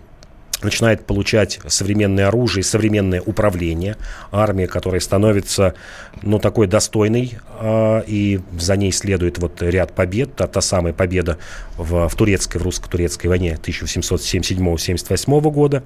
[0.61, 3.95] начинает получать современное оружие, современное управление.
[4.31, 5.75] Армия, которая становится,
[6.21, 10.35] ну, такой достойной, э, и за ней следует вот ряд побед.
[10.35, 11.37] Та, та самая победа
[11.77, 15.83] в, в турецкой, в русско-турецкой войне 1877-78 года.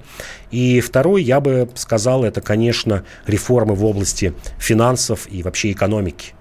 [0.50, 6.34] И второй, я бы сказал, это, конечно, реформы в области финансов и вообще экономики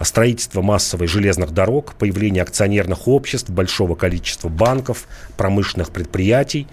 [0.00, 5.06] строительство массовой железных дорог, появление акционерных обществ, большого количества банков,
[5.36, 6.66] промышленных предприятий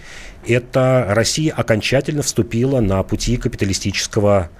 [0.48, 4.50] это Россия окончательно вступила на пути капиталистического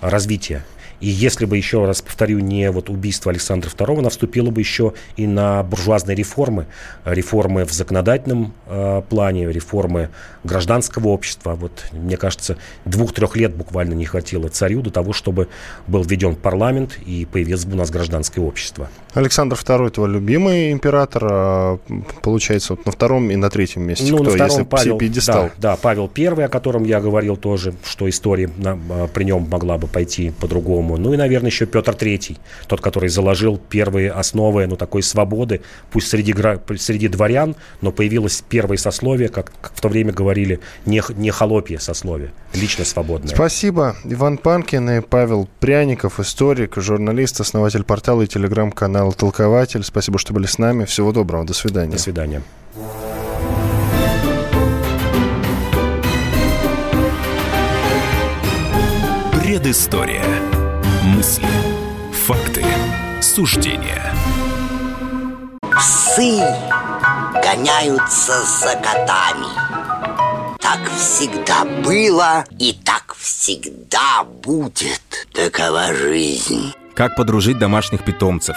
[0.00, 0.64] развития.
[1.00, 4.92] И если бы, еще раз повторю, не вот убийство Александра II, она вступила бы еще
[5.16, 6.66] и на буржуазные реформы.
[7.04, 10.10] Реформы в законодательном э, плане, реформы
[10.44, 11.54] гражданского общества.
[11.54, 15.48] Вот, мне кажется, двух-трех лет буквально не хватило царю до того, чтобы
[15.86, 18.88] был введен парламент и появилось бы у нас гражданское общество.
[19.14, 21.78] Александр II твой любимый император, а,
[22.22, 25.44] получается, вот на втором и на третьем месте ну, кто, на втором если Павел, пьедестал?
[25.56, 29.48] Да, да, Павел I, о котором я говорил тоже, что история на, а, при нем
[29.50, 30.96] могла бы пойти по-другому по-другому.
[30.96, 35.60] Ну и, наверное, еще Петр III, тот, который заложил первые основы ну, такой свободы,
[35.90, 36.34] пусть среди,
[36.78, 41.78] среди дворян, но появилось первое сословие, как, как в то время говорили, не, не холопье
[41.78, 43.34] сословие, лично свободное.
[43.34, 43.96] Спасибо.
[44.04, 49.82] Иван Панкин и Павел Пряников, историк, журналист, основатель портала и телеграм-канала «Толкователь».
[49.82, 50.84] Спасибо, что были с нами.
[50.84, 51.44] Всего доброго.
[51.44, 51.92] До свидания.
[51.92, 52.42] До свидания.
[59.32, 60.49] Предыстория.
[61.02, 61.48] Мысли,
[62.12, 62.62] факты,
[63.22, 64.12] суждения.
[65.74, 66.38] Псы
[67.42, 70.58] гоняются за котами.
[70.60, 75.00] Так всегда было и так всегда будет.
[75.32, 76.74] Такова жизнь.
[76.94, 78.56] Как подружить домашних питомцев,